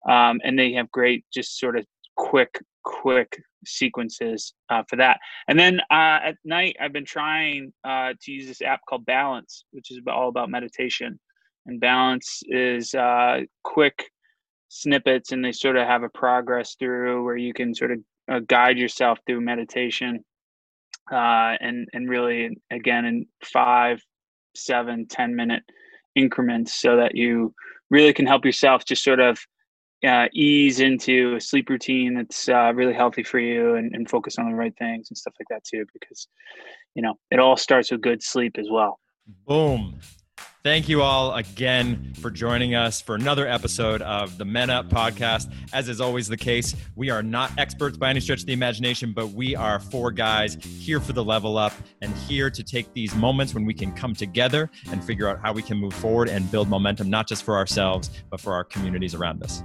um, 0.09 0.41
and 0.45 0.59
they 0.59 0.73
have 0.73 0.91
great 0.91 1.25
just 1.33 1.59
sort 1.59 1.77
of 1.77 1.87
quick 2.17 2.61
quick 2.85 3.41
sequences 3.67 4.53
uh, 4.69 4.83
for 4.89 4.97
that. 4.97 5.19
And 5.49 5.59
then 5.59 5.81
uh, 5.91 6.19
at 6.23 6.37
night 6.45 6.77
i've 6.81 6.93
been 6.93 7.05
trying 7.05 7.73
uh, 7.85 8.13
to 8.21 8.33
use 8.33 8.47
this 8.47 8.63
app 8.63 8.81
called 8.89 9.07
balance 9.07 9.65
which 9.73 9.91
is 9.91 10.01
all 10.07 10.29
about 10.29 10.51
meditation. 10.51 11.19
And 11.67 11.81
balance 11.81 12.43
is 12.49 12.95
uh, 12.95 13.41
quick 13.63 14.11
snippets 14.69 15.33
and 15.33 15.45
they 15.45 15.53
sort 15.53 15.77
of 15.77 15.87
have 15.87 16.03
a 16.03 16.09
progress 16.09 16.75
through 16.79 17.25
where 17.25 17.37
you 17.37 17.55
can 17.55 17.75
sort 17.75 17.93
of 17.93 17.99
uh, 18.31 18.41
guide 18.49 18.77
yourself 18.79 19.19
through 19.27 19.41
meditation 19.41 20.25
uh, 21.13 21.55
and 21.61 21.87
and 21.93 22.09
really 22.09 22.57
again 22.71 23.05
in 23.05 23.27
five 23.45 24.01
seven 24.57 25.07
ten 25.07 25.35
minute 25.35 25.63
increments 26.15 26.81
so 26.81 26.97
that 26.97 27.15
you 27.15 27.55
really 27.91 28.13
can 28.13 28.27
help 28.27 28.45
yourself 28.45 28.85
just 28.85 29.05
sort 29.05 29.21
of 29.21 29.39
uh, 30.07 30.29
ease 30.33 30.81
into 30.81 31.35
a 31.37 31.41
sleep 31.41 31.69
routine 31.69 32.15
that's 32.15 32.49
uh, 32.49 32.73
really 32.75 32.93
healthy 32.93 33.23
for 33.23 33.39
you 33.39 33.75
and, 33.75 33.95
and 33.95 34.09
focus 34.09 34.39
on 34.39 34.51
the 34.51 34.57
right 34.57 34.77
things 34.79 35.11
and 35.11 35.17
stuff 35.17 35.35
like 35.41 35.49
that 35.51 35.65
too 35.65 35.85
because 35.93 36.29
you 36.95 37.03
know 37.03 37.15
it 37.31 37.39
all 37.39 37.57
starts 37.57 37.91
with 37.91 38.01
good 38.01 38.23
sleep 38.23 38.57
as 38.59 38.69
well. 38.71 38.99
Boom 39.47 39.99
Thank 40.65 40.89
you 40.89 41.03
all 41.03 41.35
again 41.35 42.15
for 42.23 42.31
joining 42.31 42.75
us 42.75 42.99
for 42.99 43.17
another 43.17 43.47
episode 43.47 44.01
of 44.01 44.39
the 44.39 44.47
Men 44.47 44.71
Up 44.71 44.89
podcast. 44.89 45.53
As 45.75 45.91
is 45.91 46.01
always 46.01 46.27
the 46.27 46.39
case, 46.39 46.75
we 46.97 47.11
are 47.11 47.23
not 47.23 47.53
experts 47.59 47.99
by 47.99 48.09
any 48.09 48.21
stretch 48.21 48.41
of 48.41 48.47
the 48.47 48.55
imagination, 48.55 49.13
but 49.13 49.29
we 49.29 49.55
are 49.55 49.79
four 49.79 50.11
guys 50.11 50.55
here 50.65 51.01
for 51.01 51.13
the 51.13 51.23
level 51.23 51.59
up 51.59 51.75
and 52.01 52.15
here 52.17 52.49
to 52.49 52.63
take 52.63 52.91
these 52.95 53.15
moments 53.15 53.53
when 53.53 53.67
we 53.67 53.75
can 53.75 53.93
come 53.93 54.15
together 54.15 54.71
and 54.91 55.05
figure 55.05 55.29
out 55.29 55.39
how 55.39 55.53
we 55.53 55.61
can 55.61 55.77
move 55.77 55.93
forward 55.93 56.31
and 56.31 56.51
build 56.51 56.71
momentum, 56.71 57.11
not 57.11 57.29
just 57.29 57.43
for 57.43 57.59
ourselves, 57.59 58.09
but 58.31 58.41
for 58.41 58.55
our 58.55 58.65
communities 58.65 59.15
around 59.15 59.43
us. 59.43 59.63